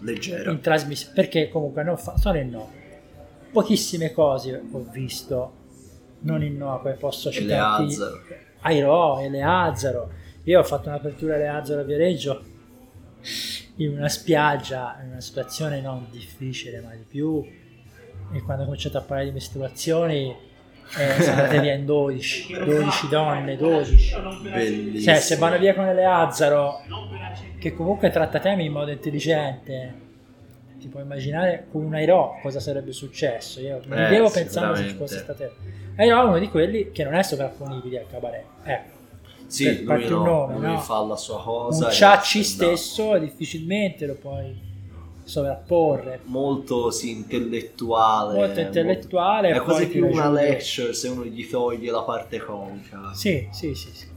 Leggero. 0.00 0.50
in 0.50 0.60
trasmissione, 0.60 1.14
perché 1.14 1.48
comunque 1.48 1.82
non 1.82 1.96
fa- 1.96 2.16
sono 2.16 2.38
in 2.38 2.50
no. 2.50 2.70
Pochissime 3.52 4.12
cose 4.12 4.62
ho 4.70 4.86
visto, 4.90 5.52
non 6.20 6.42
in 6.42 6.56
no, 6.56 6.80
poi 6.80 6.94
posso 6.94 7.30
citarti. 7.30 7.96
Airo, 8.60 9.18
Eleazzaro. 9.20 10.10
Io 10.44 10.60
ho 10.60 10.64
fatto 10.64 10.88
un'apertura 10.88 11.34
a 11.34 11.36
Eleazzaro 11.36 11.80
a 11.80 11.84
Viareggio 11.84 12.42
in 13.76 13.96
una 13.96 14.08
spiaggia, 14.08 14.98
in 15.02 15.10
una 15.10 15.20
situazione 15.20 15.80
non 15.80 16.06
difficile, 16.10 16.80
ma 16.80 16.94
di 16.94 17.04
più. 17.06 17.44
E 18.32 18.42
quando 18.42 18.62
ho 18.62 18.66
cominciato 18.66 18.98
a 18.98 19.00
parlare 19.00 19.26
di 19.28 19.32
mestruazioni, 19.34 20.34
eh, 20.98 21.28
andate 21.28 21.60
via 21.60 21.74
in 21.74 21.84
12, 21.84 22.64
12 22.64 23.08
donne, 23.08 23.56
12. 23.56 24.14
Bellissimo. 24.42 25.00
Cioè, 25.00 25.20
se 25.20 25.36
vanno 25.36 25.58
via 25.58 25.74
con 25.74 25.86
Eleazzaro, 25.86 26.80
che 27.58 27.74
comunque 27.74 28.10
tratta 28.10 28.38
temi 28.40 28.64
in 28.66 28.72
modo 28.72 28.90
intelligente, 28.90 29.94
ti 30.78 30.88
puoi 30.88 31.02
immaginare 31.02 31.66
con 31.70 31.84
un 31.84 31.94
Airo 31.94 32.38
cosa 32.42 32.58
sarebbe 32.60 32.92
successo. 32.92 33.60
Io 33.60 33.80
mi 33.86 33.96
Eh, 33.96 34.08
devo 34.08 34.28
sì, 34.28 34.40
pensando 34.40 34.74
se 34.74 34.88
ci 34.88 34.94
fosse 34.94 35.18
stato. 35.18 35.50
Airo 35.96 36.20
è 36.20 36.24
uno 36.24 36.38
di 36.38 36.48
quelli 36.48 36.90
che 36.90 37.04
non 37.04 37.14
è 37.14 37.22
sovrapponibile 37.22 38.00
al 38.00 38.06
cabaret. 38.10 38.44
Ecco. 38.64 38.98
Sì, 39.46 39.64
per 39.64 39.74
lui, 39.74 39.86
farti 39.86 40.12
un 40.12 40.22
no, 40.22 40.24
nome, 40.46 40.54
lui 40.54 40.74
no? 40.74 40.78
fa 40.80 41.00
la 41.02 41.16
sua 41.16 41.42
cosa. 41.42 41.86
un 41.86 41.92
ciacci 41.92 42.42
stesso 42.44 43.18
difficilmente 43.18 44.06
lo 44.06 44.14
puoi 44.14 44.68
sovrapporre. 45.30 46.20
Molto 46.24 46.90
sì, 46.90 47.10
intellettuale. 47.12 48.34
Molto 48.38 48.60
intellettuale, 48.60 49.50
È 49.50 49.56
poi 49.56 49.64
quasi 49.64 49.88
più 49.88 50.06
una 50.06 50.30
lecture 50.30 50.92
se 50.92 51.08
uno 51.08 51.24
gli 51.24 51.48
toglie 51.48 51.90
la 51.90 52.02
parte 52.02 52.38
comica. 52.38 53.12
Sì, 53.14 53.48
sì, 53.50 53.74
sì, 53.74 53.88
sì. 53.94 54.08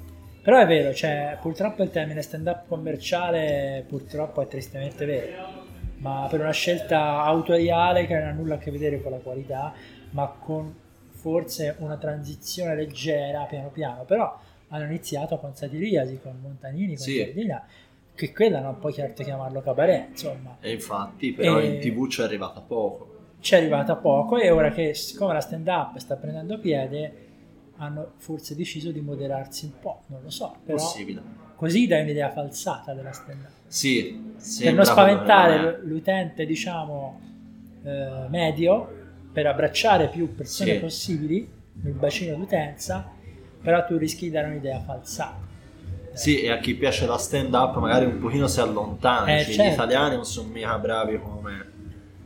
Però 0.42 0.60
è 0.60 0.68
vero, 0.68 0.94
cioè, 0.94 1.38
purtroppo 1.40 1.84
il 1.84 1.90
termine 1.90 2.22
stand-up 2.22 2.68
commerciale 2.68 3.86
purtroppo 3.88 4.42
è 4.42 4.48
tristemente 4.48 5.06
vero, 5.06 5.64
ma 6.00 6.28
per 6.30 6.42
una 6.42 6.52
scelta 6.52 7.24
autoriale 7.24 8.06
che 8.06 8.16
non 8.16 8.28
ha 8.28 8.32
nulla 8.32 8.56
a 8.56 8.58
che 8.58 8.70
vedere 8.70 9.02
con 9.02 9.12
la 9.12 9.20
qualità, 9.20 9.74
ma 10.10 10.28
con 10.28 10.76
forse 11.12 11.76
una 11.80 11.96
transizione 11.96 12.76
leggera 12.76 13.46
piano 13.46 13.70
piano, 13.70 14.04
però 14.04 14.38
hanno 14.68 14.84
iniziato 14.84 15.38
con 15.38 15.56
Satiriasi, 15.56 16.20
con 16.22 16.38
Montanini, 16.42 16.96
con 16.96 17.06
Sì. 17.06 17.16
Giardina, 17.16 17.66
che 18.16 18.32
quella 18.32 18.60
non 18.60 18.78
puoi 18.80 18.94
certo 18.94 19.24
chiamarlo 19.24 19.62
cabaret, 19.62 20.10
insomma. 20.12 20.58
E 20.62 20.72
infatti, 20.72 21.34
però 21.34 21.60
E- 21.60 21.66
in 21.66 21.80
tv 21.80 22.08
ci 22.08 22.22
è 22.22 22.24
arrivata 22.24 22.60
poco. 22.62 23.10
ci 23.40 23.56
è 23.56 23.58
arrivata 23.58 23.96
poco 23.96 24.38
e 24.38 24.50
ora 24.52 24.70
che 24.72 24.94
siccome 24.94 25.34
la 25.34 25.42
stand 25.42 25.68
up 25.68 25.98
sta 25.98 26.16
prendendo 26.16 26.60
piede 26.60 27.14
hanno 27.78 28.12
forse 28.18 28.56
deciso 28.56 28.92
di 28.92 29.02
moderarsi 29.02 29.66
un 29.66 29.80
po', 29.82 30.04
non 30.08 30.22
lo 30.24 30.30
so, 30.30 30.56
però 30.64 30.78
Possibile. 30.78 31.22
così 31.56 31.88
dai 31.88 32.04
un'idea 32.04 32.30
falsata 32.32 32.94
della 32.94 33.12
stand 33.12 33.42
up. 33.42 33.50
Sì, 33.68 34.34
Per 34.62 34.74
non 34.74 34.86
spaventare 34.86 35.80
l'utente, 35.84 36.46
diciamo, 36.46 37.20
eh, 37.84 38.28
medio, 38.30 39.02
per 39.34 39.48
abbracciare 39.48 40.08
più 40.10 40.34
persone 40.36 40.74
Sì. 40.76 40.80
possibili 40.80 41.50
nel 41.82 41.94
bacino 41.94 42.36
d'utenza, 42.38 43.10
però 43.62 43.84
tu 43.86 43.98
rischi 43.98 44.26
di 44.26 44.32
dare 44.32 44.48
un'idea 44.48 44.80
falsata. 44.80 45.52
Sì, 46.14 46.42
e 46.42 46.52
a 46.52 46.58
chi 46.60 46.76
piace 46.76 47.06
la 47.06 47.18
stand 47.18 47.54
up 47.54 47.78
magari 47.78 48.06
un 48.06 48.20
pochino 48.20 48.48
si 48.48 48.60
allontana. 48.60 49.28
Eh, 49.38 49.44
Gli 49.44 49.54
certo. 49.54 49.74
italiani 49.74 50.16
non 50.16 50.26
sono 50.26 50.50
mica 50.50 50.78
bravi 50.78 51.20
come... 51.20 51.72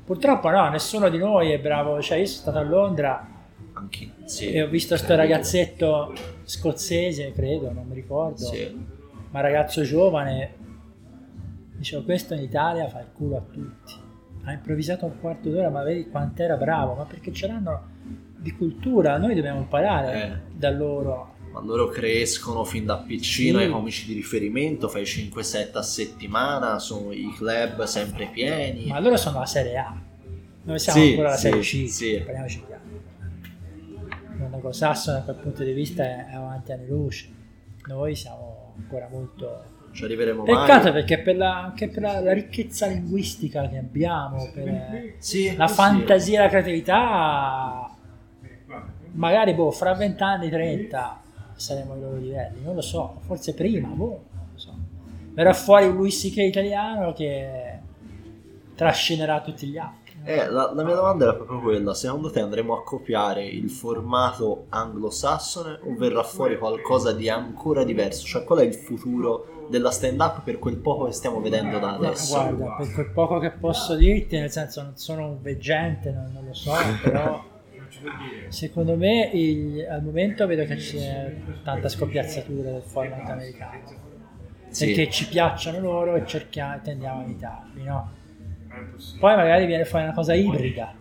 Purtroppo 0.06 0.50
no, 0.50 0.69
nessuno 0.69 1.10
di 1.10 1.17
noi 1.17 1.52
è 1.52 1.60
bravo, 1.60 2.02
cioè 2.02 2.17
io 2.17 2.26
sono 2.26 2.41
stato 2.41 2.58
a 2.60 2.62
Londra 2.63 3.28
Anche... 3.73 4.10
Sì. 4.26 4.52
e 4.52 4.62
ho 4.63 4.67
visto 4.67 4.95
sto 4.97 5.15
ragazzetto 5.15 6.13
scozzese, 6.43 7.32
credo, 7.34 7.71
non 7.71 7.86
mi 7.88 7.95
ricordo. 7.95 8.38
Sì. 8.45 8.86
ma 9.32 9.41
ragazzo 9.41 9.84
giovane, 9.84 10.54
dicevo 11.76 12.04
questo 12.04 12.34
in 12.34 12.41
Italia 12.43 12.88
fa 12.88 13.00
il 13.02 13.08
culo 13.13 13.38
a 13.38 13.41
tutti. 13.52 13.93
Ha 14.43 14.52
improvvisato 14.54 15.06
un 15.06 15.19
quarto 15.19 15.50
d'ora, 15.50 15.69
ma 15.69 15.84
vedi 15.84 16.10
quant'era 16.10 16.56
bravo, 16.56 16.93
ma 16.93 17.04
perché 17.04 17.34
ce 17.34 17.47
l'hanno 17.47 17.82
di 18.38 18.52
cultura, 18.54 19.17
noi 19.17 19.36
dobbiamo 19.36 19.60
imparare 19.60 20.23
Eh. 20.23 20.32
da 20.54 20.69
loro. 20.71 21.36
Ma 21.58 21.65
loro 21.65 21.88
crescono 21.88 22.63
fin 22.63 22.86
da 22.86 22.98
piccino 22.98 23.58
Sì. 23.58 23.63
ai 23.63 23.72
comici 23.72 24.06
di 24.06 24.13
riferimento, 24.13 24.88
fai 24.88 25.04
5-7 25.04 25.78
a 25.78 25.82
settimana, 25.82 26.78
sono 26.78 27.12
i 27.12 27.34
club 27.36 27.84
sempre 27.84 28.28
pieni. 28.32 28.86
Ma 28.88 29.00
loro 29.00 29.17
sono 29.17 29.39
la 29.39 29.46
Serie 29.46 29.78
A, 29.78 30.00
noi 30.63 30.78
siamo 30.80 31.00
Sì, 31.02 31.10
ancora 31.10 31.30
la 31.30 31.36
sì, 31.36 31.41
Serie 31.41 31.62
C, 31.62 31.89
sì. 31.89 32.22
parliamoci 32.24 32.63
chiaro. 32.65 32.82
Il 34.34 34.38
Monaco 34.38 34.72
Sassone 34.72 35.17
da 35.17 35.24
quel 35.24 35.36
punto 35.38 35.63
di 35.63 35.72
vista 35.72 36.04
è, 36.04 36.28
avanti 36.32 36.72
anni 36.72 36.88
luce, 36.88 37.28
noi 37.88 38.15
siamo 38.15 38.74
ancora 38.78 39.08
molto... 39.10 39.76
Ci 39.93 40.04
arriveremo 40.04 40.43
Peccato 40.43 40.84
mai. 40.84 40.91
perché 40.91 41.20
per 41.22 41.38
la, 41.38 41.63
anche 41.63 41.89
per 41.89 42.04
la, 42.04 42.20
la 42.20 42.34
ricchezza 42.34 42.86
linguistica 42.86 43.67
che 43.67 43.78
abbiamo, 43.78 44.52
per, 44.54 45.15
la 45.56 45.67
fantasia 45.67 46.39
e 46.39 46.43
la 46.43 46.50
creatività 46.50 47.91
magari 49.13 49.56
boh 49.56 49.72
fra 49.72 49.96
20 49.96 50.22
anni 50.22 50.50
30 50.50 51.22
saremo 51.58 51.93
ai 51.93 52.00
loro 52.00 52.17
livelli 52.17 52.62
non 52.63 52.76
lo 52.76 52.82
so 52.82 53.20
forse 53.26 53.54
prima 53.54 53.88
boh 53.89 54.24
non 54.32 54.48
lo 54.54 54.60
so 54.60 54.74
verrà 55.34 55.54
fuori 55.54 55.86
un 55.86 55.96
Luis 55.96 56.20
C.K. 56.22 56.38
italiano 56.38 57.13
che 57.13 57.80
trascinerà 58.76 59.41
tutti 59.41 59.67
gli 59.67 59.78
altri 59.78 60.15
Eh, 60.24 60.50
la, 60.50 60.72
la 60.74 60.84
mia 60.84 60.96
domanda 60.96 61.24
era 61.26 61.34
proprio 61.36 61.60
quella, 61.62 61.93
secondo 61.93 62.30
te 62.32 62.39
andremo 62.41 62.76
a 62.76 62.84
copiare 62.84 63.46
il 63.46 63.70
formato 63.70 64.65
anglosassone 64.70 65.80
o 65.84 65.96
verrà 65.96 66.24
fuori 66.24 66.58
qualcosa 66.58 67.12
di 67.13 67.30
ancora 67.30 67.84
diverso? 67.84 68.26
Cioè 68.26 68.43
qual 68.43 68.60
è 68.60 68.63
il 68.63 68.74
futuro 68.74 69.67
della 69.70 69.91
stand 69.91 70.20
up 70.20 70.43
per 70.43 70.60
quel 70.60 70.78
poco 70.78 71.06
che 71.06 71.12
stiamo 71.13 71.39
vedendo 71.41 71.78
da 71.80 71.93
adesso? 71.96 72.34
guarda 72.36 72.76
per 72.78 72.93
quel 72.93 73.12
poco 73.12 73.39
che 73.39 73.52
posso 73.52 73.96
dirti 73.96 74.38
nel 74.39 74.50
senso 74.50 74.82
non 74.82 74.96
sono 74.96 75.28
un 75.28 75.41
veggente 75.41 76.12
non, 76.12 76.32
non 76.34 76.46
lo 76.46 76.54
so 76.54 76.72
però 77.04 77.43
secondo 78.49 78.95
me 78.95 79.29
il- 79.33 79.86
al 79.89 80.03
momento 80.03 80.45
vedo 80.47 80.63
che 80.65 80.75
c'è 80.75 81.33
tanta 81.63 81.89
scoppiazzatura 81.89 82.71
del 82.71 82.81
format 82.81 83.29
americano 83.29 83.81
Sì. 84.69 84.86
perché 84.88 85.10
ci 85.10 85.27
piacciono 85.27 85.79
loro 85.79 86.15
e 86.15 86.25
cerchiamo, 86.25 86.79
tendiamo 86.81 87.21
a 87.21 87.23
imitarli, 87.23 87.83
no? 87.83 88.12
Poi 89.19 89.36
magari 89.36 89.65
viene 89.65 89.86
fuori 89.86 90.05
una 90.05 90.13
cosa 90.13 90.33
ibrida, 90.33 90.93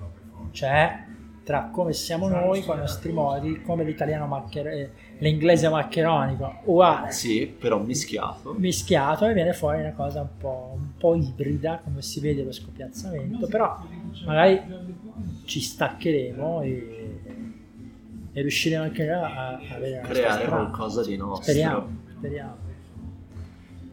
cioè 0.53 1.05
tra 1.45 1.69
come 1.73 1.93
siamo 1.93 2.27
noi 2.29 2.63
con 2.65 2.77
i 2.77 2.81
nostri 2.81 3.13
modi, 3.13 3.63
come 3.63 3.85
l'italiano 3.85 4.27
maccher- 4.27 4.67
eh, 4.67 4.91
l'inglese 5.19 5.69
maccheronico, 5.69 6.61
uguale, 6.65 7.13
Sì, 7.13 7.47
però 7.47 7.79
mischiato. 7.79 8.55
mischiato 8.59 9.27
e 9.27 9.33
viene 9.33 9.53
fuori 9.53 9.81
una 9.81 9.93
cosa 9.93 10.23
un 10.23 10.29
po', 10.39 10.73
un 10.77 10.86
po' 10.99 11.15
ibrida, 11.15 11.81
come 11.83 12.03
si 12.03 12.21
vede 12.21 12.43
lo 12.43 12.53
scoppiazzamento, 12.53 13.47
però 13.47 13.79
magari 14.25 14.61
ci 15.45 15.61
staccheremo 15.61 16.63
e, 16.63 17.21
e 18.33 18.41
riusciremo 18.41 18.85
anche 18.85 19.11
a, 19.11 19.55
a 19.55 19.61
Creare 20.03 20.47
qualcosa 20.47 21.05
di 21.05 21.17
nostro. 21.17 21.43
Speriamo, 21.43 21.89
speriamo. 22.17 22.57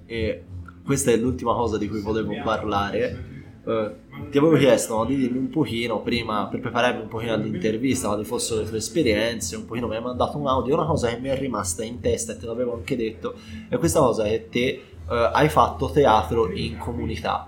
E 0.06 0.44
questa 0.84 1.12
è 1.12 1.18
l'ultima 1.18 1.54
cosa 1.54 1.78
di 1.78 1.88
cui 1.88 2.02
volevo 2.02 2.34
parlare. 2.44 3.32
Eh, 3.66 3.96
ti 4.30 4.38
avevo 4.38 4.58
chiesto 4.58 4.98
no, 4.98 5.06
di 5.06 5.16
dirmi 5.16 5.38
un 5.38 5.50
pochino 5.50 6.02
prima 6.02 6.48
per 6.48 6.60
prepararmi 6.60 7.02
un 7.02 7.08
pochino 7.08 7.34
all'intervista, 7.34 8.10
quali 8.10 8.26
fossero 8.26 8.62
le 8.62 8.68
tue 8.68 8.78
esperienze, 8.78 9.56
un 9.56 9.66
pochino 9.66 9.88
mi 9.88 9.96
hai 9.96 10.02
mandato 10.02 10.38
un 10.38 10.48
audio, 10.48 10.74
una 10.74 10.86
cosa 10.86 11.08
che 11.08 11.18
mi 11.18 11.30
è 11.30 11.38
rimasta 11.38 11.84
in 11.84 12.02
testa 12.02 12.34
e 12.34 12.38
te 12.38 12.46
l'avevo 12.46 12.74
anche 12.74 12.98
detto, 12.98 13.36
è 13.70 13.78
questa 13.78 14.00
cosa 14.00 14.24
che 14.26 14.50
te 14.50 14.84
eh, 15.10 15.30
hai 15.34 15.50
fatto 15.50 15.92
teatro 15.92 16.52
in 16.52 16.78
comunità. 16.78 17.48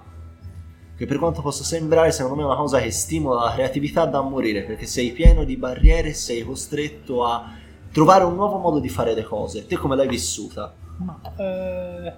Che 0.97 1.05
per 1.05 1.17
quanto 1.17 1.41
possa 1.41 1.63
sembrare, 1.63 2.11
secondo 2.11 2.37
me 2.37 2.43
è 2.43 2.45
una 2.45 2.55
cosa 2.55 2.79
che 2.79 2.89
stimola 2.89 3.45
la 3.45 3.53
creatività 3.53 4.05
da 4.05 4.21
morire, 4.21 4.63
perché 4.63 4.85
sei 4.85 5.11
pieno 5.11 5.43
di 5.43 5.57
barriere, 5.57 6.13
sei 6.13 6.43
costretto 6.43 7.25
a 7.25 7.51
trovare 7.91 8.23
un 8.23 8.35
nuovo 8.35 8.57
modo 8.57 8.79
di 8.79 8.87
fare 8.89 9.13
le 9.13 9.23
cose. 9.23 9.65
Te 9.65 9.75
come 9.75 9.95
l'hai 9.95 10.07
vissuta? 10.07 10.73
Ma 10.97 11.19
eh, 11.37 12.13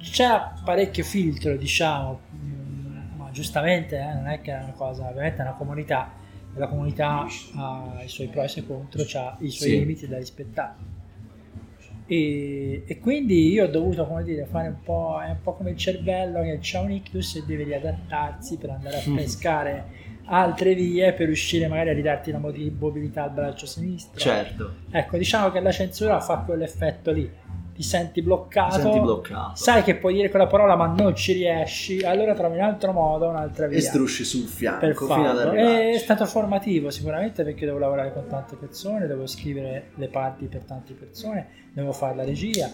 c'era 0.00 0.52
parecchio 0.64 1.04
filtro, 1.04 1.56
diciamo, 1.56 2.20
mm, 2.34 3.16
ma 3.16 3.30
giustamente 3.30 3.96
eh, 3.96 4.14
non 4.14 4.26
è 4.26 4.40
che 4.40 4.52
è 4.52 4.62
una 4.62 4.72
cosa, 4.72 5.08
ovviamente 5.08 5.38
è 5.38 5.42
una 5.42 5.54
comunità 5.54 6.20
la 6.54 6.68
comunità 6.68 7.26
ha 7.56 8.02
i 8.04 8.08
suoi 8.08 8.28
pro 8.28 8.42
e 8.42 8.44
i 8.44 8.48
suoi 8.48 8.66
contro, 8.66 9.02
ha 9.02 9.36
i 9.40 9.50
suoi 9.50 9.70
Sì. 9.70 9.78
limiti 9.78 10.06
da 10.06 10.18
rispettare. 10.18 10.74
E, 12.06 12.82
e 12.86 12.98
quindi 12.98 13.50
io 13.50 13.64
ho 13.64 13.68
dovuto, 13.68 14.06
come 14.06 14.22
dire, 14.24 14.44
fare 14.44 14.68
un 14.68 14.82
po', 14.82 15.20
è 15.24 15.28
un 15.30 15.40
po' 15.42 15.54
come 15.54 15.70
il 15.70 15.76
cervello 15.76 16.42
che 16.42 16.58
c'ha 16.60 16.80
un 16.80 16.90
ictus 16.90 17.36
e 17.36 17.44
deve 17.46 17.64
riadattarsi 17.64 18.56
per 18.58 18.70
andare 18.70 18.96
a 18.98 19.02
Mm. 19.08 19.16
pescare 19.16 19.84
altre 20.26 20.74
vie 20.74 21.12
per 21.12 21.26
riuscire 21.26 21.66
magari 21.68 21.90
a 21.90 21.92
ridarti 21.94 22.30
la 22.30 22.38
mobilità 22.38 23.24
al 23.24 23.32
braccio 23.32 23.66
sinistro. 23.66 24.18
Certo, 24.20 24.74
Ecco, 24.90 25.16
diciamo 25.16 25.50
che 25.50 25.60
la 25.60 25.72
censura 25.72 26.20
fa 26.20 26.38
quell'effetto 26.38 27.10
lì. 27.12 27.30
Ti 27.82 27.88
senti 27.88 28.22
bloccato, 28.22 28.76
ti 28.76 28.80
senti 28.82 29.00
bloccato. 29.00 29.56
sai 29.56 29.82
che 29.82 29.96
puoi 29.96 30.14
dire 30.14 30.30
quella 30.30 30.46
parola 30.46 30.76
ma 30.76 30.86
non 30.86 31.16
ci 31.16 31.32
riesci, 31.32 32.04
allora 32.04 32.32
trovi 32.32 32.58
un 32.58 32.62
altro 32.62 32.92
modo, 32.92 33.26
un'altra 33.26 33.66
via. 33.66 33.76
E 33.76 33.80
strusci 33.80 34.24
sul 34.24 34.44
per 34.44 34.50
fianco 34.50 35.06
fino 35.06 35.30
ad 35.30 35.38
arrivare. 35.40 35.90
È 35.90 35.98
stato 35.98 36.24
formativo 36.26 36.90
sicuramente 36.90 37.42
perché 37.42 37.66
devo 37.66 37.78
lavorare 37.78 38.12
con 38.12 38.28
tante 38.28 38.54
persone, 38.54 39.08
devo 39.08 39.26
scrivere 39.26 39.90
le 39.96 40.06
parti 40.06 40.46
per 40.46 40.62
tante 40.62 40.94
persone, 40.94 41.48
devo 41.72 41.90
fare 41.90 42.14
la 42.14 42.24
regia, 42.24 42.70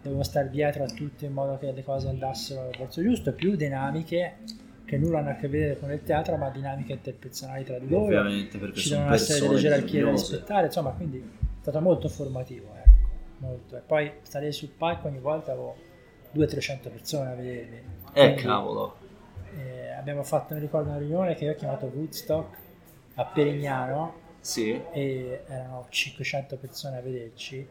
devo 0.00 0.22
stare 0.22 0.48
dietro 0.50 0.84
a 0.84 0.86
tutti 0.86 1.24
in 1.24 1.32
modo 1.32 1.58
che 1.58 1.72
le 1.72 1.82
cose 1.82 2.08
andassero 2.08 2.60
al 2.60 2.76
verso 2.78 3.02
giusto, 3.02 3.32
più 3.32 3.56
dinamiche 3.56 4.36
che 4.84 4.98
nulla 4.98 5.18
hanno 5.18 5.30
a 5.30 5.34
che 5.34 5.48
vedere 5.48 5.78
con 5.78 5.90
il 5.90 6.02
teatro, 6.04 6.36
ma 6.36 6.50
dinamiche 6.50 6.92
interpersonali 6.92 7.64
tra 7.64 7.78
di 7.78 7.88
loro. 7.88 8.04
Ovviamente 8.04 8.58
perché 8.58 8.78
Ci 8.78 8.88
sono 8.88 9.00
devono 9.00 9.16
essere 9.16 9.48
delle 9.48 9.58
gerarchie 9.58 10.04
da 10.04 10.10
rispettare, 10.10 10.66
insomma, 10.66 10.90
quindi 10.90 11.18
è 11.18 11.22
stato 11.60 11.80
molto 11.80 12.08
formativo, 12.08 12.73
molto. 13.44 13.76
E 13.76 13.80
poi 13.80 14.10
stare 14.22 14.50
sul 14.52 14.68
palco 14.70 15.06
ogni 15.08 15.18
volta 15.18 15.52
avevo 15.52 15.76
200-300 16.34 16.90
persone 16.90 17.30
a 17.30 17.34
vedermi. 17.34 17.76
Eh 18.12 18.22
Quindi, 18.32 18.42
cavolo. 18.42 18.96
eh, 19.56 19.90
abbiamo 19.92 20.22
fatto, 20.22 20.54
mi 20.54 20.60
ricordo, 20.60 20.88
una 20.90 20.98
riunione 20.98 21.34
che 21.34 21.44
io 21.44 21.52
ho 21.52 21.54
chiamato 21.54 21.86
Woodstock 21.86 22.56
a 23.16 23.24
Perignano 23.26 24.14
Sì. 24.40 24.80
e 24.92 25.42
erano 25.46 25.86
500 25.88 26.56
persone 26.56 26.96
a 26.96 27.00
vederci 27.00 27.66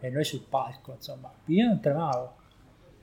e 0.00 0.10
noi 0.10 0.24
sul 0.24 0.44
palco, 0.48 0.92
insomma, 0.92 1.30
io 1.46 1.66
non 1.66 1.80
tremavo. 1.80 2.34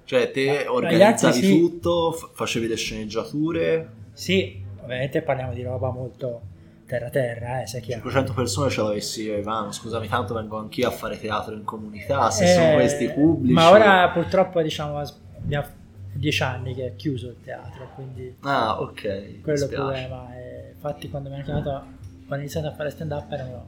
Cioè 0.05 0.31
te 0.31 0.63
Ma- 0.65 0.71
organizzavi 0.71 1.33
altri 1.35 1.47
sì. 1.47 1.59
tutto, 1.59 2.11
f- 2.11 2.29
facevi 2.33 2.67
le 2.67 2.75
sceneggiature, 2.75 3.89
Sì, 4.13 4.63
ovviamente 4.81 5.21
parliamo 5.21 5.53
di 5.53 5.63
roba 5.63 5.89
molto 5.89 6.41
terra-terra, 6.85 7.61
eh, 7.61 7.67
sai 7.67 7.81
chiaro. 7.81 8.01
500 8.01 8.33
persone 8.33 8.69
ce 8.69 8.81
l'avessi 8.81 9.23
io 9.23 9.37
Ivano, 9.37 9.71
scusami 9.71 10.07
tanto 10.07 10.33
vengo 10.33 10.57
anch'io 10.57 10.87
a 10.87 10.91
fare 10.91 11.19
teatro 11.19 11.53
in 11.53 11.63
comunità, 11.63 12.29
se 12.29 12.43
Eh, 12.43 12.53
sono 12.53 12.73
questi 12.73 13.09
pubblici. 13.09 13.53
Ma 13.53 13.69
ora 13.69 14.09
purtroppo 14.09 14.61
diciamo 14.61 14.99
abbiamo 14.99 15.67
dieci 16.13 16.43
anni 16.43 16.73
che 16.73 16.85
è 16.87 16.95
chiuso 16.95 17.27
il 17.29 17.37
teatro, 17.43 17.89
quindi 17.95 18.35
Ah 18.41 18.79
ok, 18.81 19.41
quello 19.41 19.59
è 19.59 19.67
il 19.67 19.73
problema. 19.73 20.35
E 20.35 20.71
infatti 20.73 21.09
quando 21.09 21.29
mi 21.29 21.35
hanno 21.35 21.43
chiamato, 21.43 21.69
quando 21.69 22.35
ho 22.35 22.37
iniziato 22.37 22.67
a 22.67 22.71
fare 22.73 22.89
stand 22.89 23.11
up 23.11 23.31
erano 23.31 23.65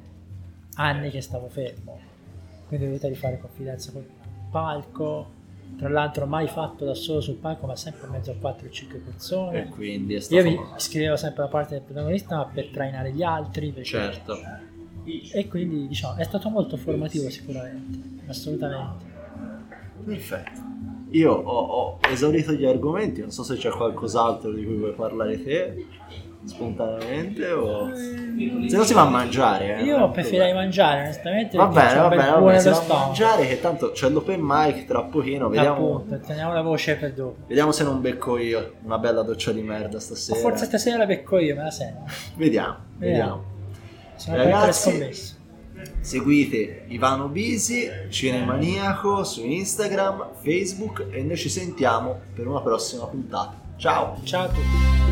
anni 0.75 1.10
che 1.10 1.21
stavo 1.21 1.47
fermo, 1.49 1.99
quindi 2.67 2.86
ho 2.86 2.89
dovuto 2.89 3.08
rifare 3.08 3.39
confidenza 3.39 3.91
col 3.91 4.06
palco. 4.51 5.36
Tra 5.77 5.89
l'altro 5.89 6.25
mai 6.25 6.47
fatto 6.47 6.86
da 6.86 6.93
solo 6.95 7.21
sul 7.21 7.36
palco, 7.36 7.67
ma 7.67 7.75
sempre 7.75 8.06
in 8.08 8.13
mezzo 8.13 8.32
a 8.32 8.34
4-5 8.34 8.95
E 8.95 8.99
persone. 8.99 9.67
quindi 9.69 10.15
è 10.15 10.19
stato... 10.19 10.41
Io 10.41 10.49
mi 10.49 10.60
scrivevo 10.77 11.15
sempre 11.15 11.43
la 11.43 11.49
parte 11.49 11.75
del 11.75 11.84
protagonista, 11.84 12.38
ma 12.38 12.45
per 12.45 12.67
trainare 12.69 13.12
gli 13.12 13.21
altri. 13.21 13.67
perché- 13.71 13.84
Certo. 13.89 14.38
E 15.34 15.47
quindi 15.47 15.88
diciamo 15.88 16.15
è 16.17 16.23
stato 16.23 16.49
molto 16.49 16.75
formativo 16.77 17.30
sicuramente, 17.30 18.25
assolutamente. 18.27 19.06
Perfetto. 20.03 20.62
Io 21.12 21.32
ho, 21.32 21.60
ho 21.67 21.99
esaurito 22.10 22.51
gli 22.51 22.65
argomenti, 22.65 23.21
non 23.21 23.32
so 23.32 23.43
se 23.43 23.56
c'è 23.56 23.69
qualcos'altro 23.69 24.51
di 24.51 24.65
cui 24.65 24.75
vuoi 24.75 24.93
parlare 24.93 25.41
te, 25.41 25.86
spontaneamente 26.47 27.51
o... 27.51 27.91
Se 27.95 28.75
no 28.77 28.83
si 28.83 28.93
va 28.93 29.01
a 29.01 29.10
mangiare, 29.10 29.77
eh. 29.77 29.83
Io 29.83 30.10
preferirei 30.12 30.53
mangiare 30.53 31.01
onestamente. 31.01 31.57
Va 31.57 31.67
bene, 31.67 31.99
va 31.99 32.07
bene, 32.10 32.29
va 32.31 32.39
bene, 32.39 32.60
si 32.60 32.69
va 32.69 32.77
a 32.77 33.05
mangiare 33.05 33.47
che 33.47 33.60
tanto 33.60 33.91
c'è 33.91 34.10
l'open 34.10 34.39
mic 34.41 34.86
tra 34.86 35.03
pochino, 35.03 35.49
vediamo, 35.49 35.97
Appunto, 35.97 36.19
teniamo 36.25 36.53
la 36.53 36.62
voce 36.62 36.95
per 36.95 37.13
dopo. 37.13 37.36
vediamo 37.47 37.71
se 37.71 37.83
non 37.83 38.01
becco 38.01 38.38
io 38.38 38.73
una 38.83 38.97
bella 38.97 39.21
doccia 39.23 39.51
di 39.51 39.62
merda 39.62 39.97
O 39.97 39.99
stasera. 39.99 40.39
forse 40.39 40.65
stasera 40.65 40.97
la 40.97 41.05
becco 41.05 41.38
io, 41.39 41.55
me 41.55 41.63
la 41.63 41.71
sento. 41.71 42.03
Vediamo, 42.36 42.75
Vediamo. 42.97 43.43
vediamo. 44.25 44.43
Ragazzi. 44.43 45.36
Seguite 45.99 46.86
Ivano 46.88 47.27
Bisi, 47.27 47.88
Cinemaniaco 48.10 49.23
su 49.23 49.45
Instagram, 49.45 50.29
Facebook 50.41 51.05
e 51.12 51.21
noi 51.21 51.38
ci 51.38 51.49
sentiamo 51.49 52.19
per 52.33 52.47
una 52.47 52.62
prossima 52.62 53.05
puntata. 53.05 53.53
Ciao! 53.77 54.17
Ciao 54.23 54.45
a 54.45 54.47
tutti. 54.47 55.07